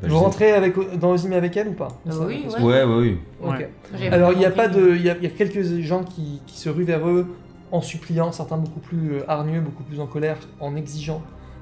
bah, 0.00 0.06
je 0.06 0.08
Vous 0.08 0.18
rentrez 0.18 0.52
avec, 0.52 0.74
dans 0.98 1.16
Zim 1.16 1.32
avec 1.32 1.56
elle 1.56 1.68
ou 1.68 1.72
pas? 1.72 1.88
Ah 2.08 2.12
oui, 2.20 2.44
ouais. 2.54 2.62
Ouais, 2.62 2.84
ouais, 2.84 2.94
oui. 2.98 3.18
Ok. 3.42 3.50
Ouais. 3.58 3.70
J'avais 3.92 4.08
Alors 4.14 4.32
il 4.32 4.40
y 4.40 4.44
a 4.44 4.50
pas 4.52 4.68
de, 4.68 4.94
il 4.94 5.02
y 5.02 5.10
a, 5.10 5.16
il 5.16 5.24
y 5.24 5.26
a 5.26 5.30
quelques 5.30 5.62
gens 5.82 6.04
qui, 6.04 6.40
qui 6.46 6.56
se 6.56 6.68
ruent 6.68 6.84
vers 6.84 7.08
eux 7.08 7.26
en 7.72 7.80
suppliant, 7.80 8.30
certains 8.30 8.58
beaucoup 8.58 8.78
plus 8.80 9.14
euh, 9.14 9.20
hargneux, 9.30 9.60
beaucoup 9.60 9.82
plus 9.82 9.98
en 10.00 10.06
colère, 10.06 10.36
en 10.60 10.76
exigeant 10.76 11.20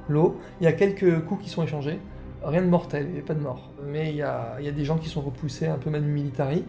l'eau. 0.08 0.36
Il 0.60 0.64
y 0.64 0.66
a 0.66 0.72
quelques 0.72 1.20
coups 1.24 1.42
qui 1.44 1.48
sont 1.50 1.62
échangés, 1.62 1.98
rien 2.44 2.60
de 2.60 2.68
mortel, 2.68 3.06
il 3.08 3.14
n'y 3.14 3.20
a 3.20 3.22
pas 3.22 3.34
de 3.34 3.40
mort. 3.42 3.70
Mais 3.90 4.10
il 4.10 4.16
y 4.16 4.22
a, 4.22 4.56
il 4.60 4.66
y 4.66 4.68
a 4.68 4.72
des 4.72 4.84
gens 4.84 4.98
qui 4.98 5.08
sont 5.08 5.22
repoussés 5.22 5.66
un 5.66 5.78
peu 5.78 5.88
manu 5.88 6.08
militari. 6.12 6.62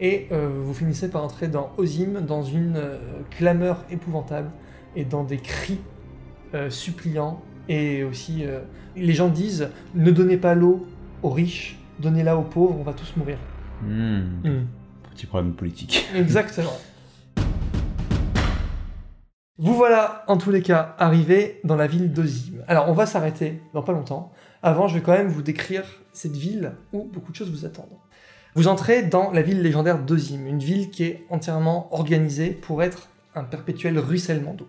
Et 0.00 0.26
euh, 0.32 0.60
vous 0.62 0.74
finissez 0.74 1.10
par 1.10 1.22
entrer 1.24 1.48
dans 1.48 1.72
Ozim, 1.76 2.20
dans 2.20 2.42
une 2.42 2.76
euh, 2.76 2.98
clameur 3.30 3.84
épouvantable 3.90 4.50
et 4.96 5.04
dans 5.04 5.24
des 5.24 5.38
cris 5.38 5.80
euh, 6.54 6.70
suppliants. 6.70 7.40
Et 7.68 8.04
aussi, 8.04 8.44
les 8.94 9.14
gens 9.14 9.30
disent 9.30 9.70
ne 9.94 10.10
donnez 10.10 10.36
pas 10.36 10.54
l'eau 10.54 10.86
aux 11.22 11.30
riches, 11.30 11.78
donnez-la 11.98 12.36
aux 12.36 12.42
pauvres, 12.42 12.76
on 12.78 12.82
va 12.82 12.92
tous 12.92 13.16
mourir. 13.16 13.38
Hmm, 13.82 14.66
Petit 15.14 15.24
problème 15.24 15.54
politique. 15.54 16.06
Exactement. 16.14 16.76
Vous 19.56 19.72
voilà, 19.72 20.24
en 20.26 20.36
tous 20.36 20.50
les 20.50 20.60
cas, 20.60 20.94
arrivé 20.98 21.60
dans 21.64 21.76
la 21.76 21.86
ville 21.86 22.12
d'Ozim. 22.12 22.58
Alors, 22.66 22.90
on 22.90 22.92
va 22.92 23.06
s'arrêter 23.06 23.62
dans 23.72 23.82
pas 23.82 23.92
longtemps. 23.92 24.32
Avant, 24.62 24.88
je 24.88 24.96
vais 24.96 25.00
quand 25.00 25.12
même 25.12 25.28
vous 25.28 25.42
décrire 25.42 25.84
cette 26.12 26.36
ville 26.36 26.72
où 26.92 27.04
beaucoup 27.04 27.32
de 27.32 27.36
choses 27.36 27.50
vous 27.50 27.64
attendent. 27.64 27.96
Vous 28.56 28.68
entrez 28.68 29.02
dans 29.02 29.32
la 29.32 29.42
ville 29.42 29.62
légendaire 29.62 29.98
d'Ozim, 29.98 30.46
une 30.46 30.60
ville 30.60 30.90
qui 30.90 31.02
est 31.02 31.26
entièrement 31.28 31.92
organisée 31.92 32.50
pour 32.50 32.84
être 32.84 33.08
un 33.34 33.42
perpétuel 33.42 33.98
ruissellement 33.98 34.54
d'eau. 34.54 34.68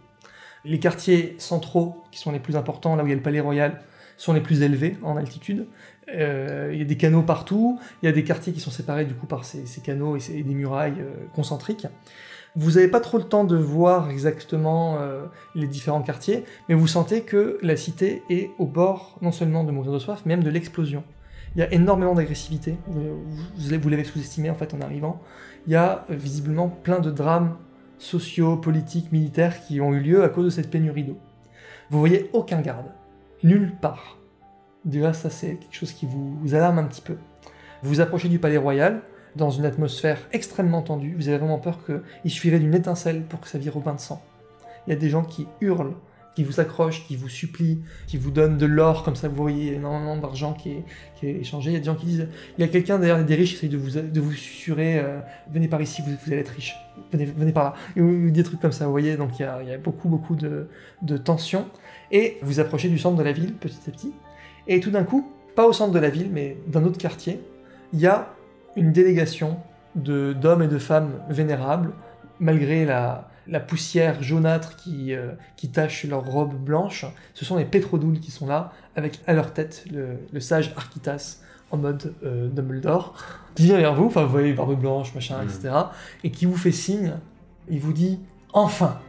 Les 0.64 0.80
quartiers 0.80 1.36
centraux, 1.38 2.04
qui 2.12 2.18
sont 2.18 2.32
les 2.32 2.40
plus 2.40 2.56
importants, 2.56 2.96
là 2.96 3.04
où 3.04 3.06
il 3.06 3.12
y 3.12 3.14
a 3.14 3.16
le 3.16 3.22
palais 3.22 3.42
royal, 3.42 3.84
sont 4.18 4.34
les 4.34 4.42
plus 4.42 4.64
élevés 4.64 4.98
en 5.04 5.18
altitude. 5.18 5.68
Euh, 6.12 6.72
il 6.74 6.80
y 6.80 6.82
a 6.82 6.86
des 6.86 6.98
canaux 6.98 7.22
partout, 7.22 7.80
il 8.02 8.08
y 8.08 8.10
a 8.10 8.12
des 8.12 8.24
quartiers 8.24 8.54
qui 8.54 8.60
sont 8.60 8.72
séparés 8.72 9.06
du 9.06 9.14
coup 9.14 9.28
par 9.28 9.46
ces, 9.46 9.64
canaux 9.84 10.18
et 10.18 10.42
des 10.42 10.54
murailles 10.56 11.00
euh, 11.00 11.28
concentriques. 11.36 11.86
Vous 12.56 12.72
n'avez 12.72 12.88
pas 12.88 13.02
trop 13.02 13.20
le 13.20 13.26
temps 13.26 13.44
de 13.44 13.56
voir 13.56 14.10
exactement 14.10 14.98
euh, 15.00 15.26
les 15.54 15.68
différents 15.68 16.02
quartiers, 16.02 16.44
mais 16.70 16.74
vous 16.74 16.88
sentez 16.88 17.22
que 17.22 17.60
la 17.62 17.76
cité 17.76 18.24
est 18.32 18.50
au 18.58 18.66
bord 18.66 19.20
non 19.22 19.32
seulement 19.32 19.64
de 19.64 19.72
mourir 19.72 19.92
de 19.92 20.00
soif, 20.00 20.24
mais 20.26 20.36
même 20.36 20.44
de 20.44 20.50
l'explosion. 20.50 21.04
Il 21.56 21.60
y 21.60 21.64
a 21.64 21.74
énormément 21.74 22.14
d'agressivité, 22.14 22.78
vous, 22.88 23.90
l'avez 23.90 24.04
sous-estimé 24.04 24.50
en 24.50 24.56
fait 24.56 24.74
en 24.74 24.82
arrivant. 24.82 25.22
Il 25.68 25.74
y 25.74 25.76
a 25.76 26.06
euh, 26.10 26.16
visiblement 26.16 26.68
plein 26.68 27.00
de 27.00 27.10
drames 27.12 27.58
sociaux, 27.98 28.58
politiques, 28.58 29.12
militaires 29.12 29.66
qui 29.66 29.80
ont 29.80 29.94
eu 29.94 30.00
lieu 30.02 30.24
à 30.24 30.30
cause 30.30 30.46
de 30.46 30.50
cette 30.50 30.70
pénurie 30.70 31.04
d'eau. 31.04 31.18
Vous 31.90 32.00
voyez 32.00 32.30
aucun 32.34 32.60
garde, 32.62 32.88
nulle 33.44 33.72
part. 33.80 34.18
Déjà, 34.84 35.14
ça 35.14 35.30
c'est 35.30 35.56
quelque 35.56 35.76
chose 35.76 35.94
qui 35.94 36.06
vous, 36.06 36.38
vous 36.42 36.56
alarme 36.56 36.78
un 36.78 36.84
petit 36.84 37.02
peu. 37.02 37.16
Vous 37.82 37.90
vous 37.90 38.02
approchez 38.02 38.28
du 38.28 38.40
palais 38.40 38.58
royal, 38.58 39.02
dans 39.36 39.50
une 39.50 39.66
atmosphère 39.66 40.20
extrêmement 40.32 40.82
tendue. 40.82 41.16
Vous 41.16 41.28
avez 41.28 41.38
vraiment 41.38 41.60
peur 41.60 41.80
qu'il 41.86 42.32
suffirait 42.32 42.60
d'une 42.60 42.74
étincelle 42.74 43.24
pour 43.24 43.40
que 43.42 43.48
ça 43.48 43.58
vire 43.58 43.78
au 43.78 43.82
bain 43.82 43.94
de 43.94 44.00
sang. 44.00 44.22
Il 44.88 44.92
y 44.92 44.94
a 44.94 45.00
des 45.00 45.10
gens 45.10 45.24
qui 45.24 45.48
hurlent, 45.62 45.96
qui 46.36 46.44
vous 46.44 46.60
accrochent, 46.60 47.06
qui 47.08 47.16
vous 47.16 47.30
supplient, 47.30 47.82
qui 48.08 48.18
vous 48.18 48.30
donnent 48.30 48.58
de 48.58 48.66
l'or, 48.66 49.04
comme 49.04 49.16
ça 49.16 49.30
vous 49.30 49.36
voyez 49.36 49.74
énormément 49.74 50.18
d'argent 50.18 50.54
qui 50.54 50.72
est, 50.72 50.84
échangé. 51.24 51.72
Il 51.72 51.74
y 51.74 51.78
a 51.78 51.80
des 51.80 51.86
gens 51.86 51.96
qui 51.96 52.06
disent, 52.06 52.28
il 52.58 52.62
y 52.62 52.64
a 52.64 52.68
quelqu'un 52.68 53.00
d'ailleurs, 53.00 53.24
des 53.24 53.34
riches 53.34 53.52
qui 53.52 53.56
essayent 53.56 53.70
de 53.70 53.78
vous, 53.78 54.00
de 54.00 54.20
vous 54.20 54.34
susurrer, 54.34 55.00
euh, 55.00 55.20
venez 55.52 55.68
par 55.68 55.82
ici, 55.82 56.04
vous, 56.04 56.12
allez 56.28 56.42
être 56.42 56.50
riche, 56.50 56.76
venez, 57.12 57.26
venez 57.26 57.52
par 57.52 57.64
là. 57.64 57.74
Et, 57.96 58.02
ou 58.02 58.30
des 58.30 58.44
trucs 58.44 58.60
comme 58.60 58.74
ça, 58.74 58.86
vous 58.86 58.92
voyez, 58.92 59.18
donc 59.18 59.40
il 59.40 59.42
y 59.42 59.46
a, 59.46 59.78
beaucoup, 59.80 60.08
beaucoup 60.08 60.36
de, 60.36 60.68
de 61.02 61.18
tensions. 61.18 61.66
Et 62.12 62.38
vous 62.44 62.60
approchez 62.60 62.90
du 62.90 63.00
centre 63.00 63.18
de 63.18 63.24
la 63.24 63.32
ville 63.32 63.54
petit 63.54 63.80
à 63.88 63.92
petit. 63.92 64.14
Et 64.68 64.80
tout 64.80 64.92
d'un 64.92 65.04
coup, 65.04 65.32
pas 65.56 65.66
au 65.66 65.74
centre 65.74 65.94
de 65.94 66.00
la 66.00 66.10
ville, 66.10 66.30
mais 66.32 66.58
d'un 66.68 66.84
autre 66.84 67.00
quartier, 67.00 67.40
il 67.92 68.00
y 68.00 68.06
a 68.06 68.36
une 68.76 68.92
délégation 68.92 69.58
d'hommes 69.96 70.62
et 70.62 70.68
de 70.68 70.78
femmes 70.78 71.22
vénérables, 71.30 71.94
malgré 72.40 72.86
la, 72.86 73.30
la 73.48 73.60
poussière 73.60 74.22
jaunâtre 74.24 74.76
qui, 74.76 75.14
euh, 75.14 75.32
qui 75.56 75.70
tache 75.70 76.04
leurs 76.06 76.26
robes 76.26 76.56
blanches. 76.56 77.06
Ce 77.34 77.46
sont 77.46 77.58
les 77.58 77.66
pétrodoules 77.66 78.20
qui 78.20 78.32
sont 78.32 78.48
là, 78.48 78.72
avec 78.96 79.20
à 79.28 79.34
leur 79.34 79.54
tête 79.54 79.86
le, 79.92 80.18
le 80.32 80.40
sage 80.40 80.74
Architas 80.78 81.38
en 81.72 81.78
mode 81.78 82.14
euh, 82.24 82.48
Dumbledore, 82.50 83.14
qui 83.56 83.64
vient 83.66 83.78
vers 83.78 83.94
vous, 83.96 84.06
enfin 84.06 84.24
vous 84.24 84.30
voyez 84.32 84.54
barbe 84.54 84.80
blanche, 84.80 85.14
machin, 85.16 85.38
Mhm. 85.42 85.50
etc., 85.50 85.76
et 86.24 86.32
qui 86.32 86.46
vous 86.46 86.58
fait 86.58 86.72
signe, 86.72 87.14
il 87.70 87.80
vous 87.80 87.94
dit 87.94 88.20
Enfin 88.54 89.00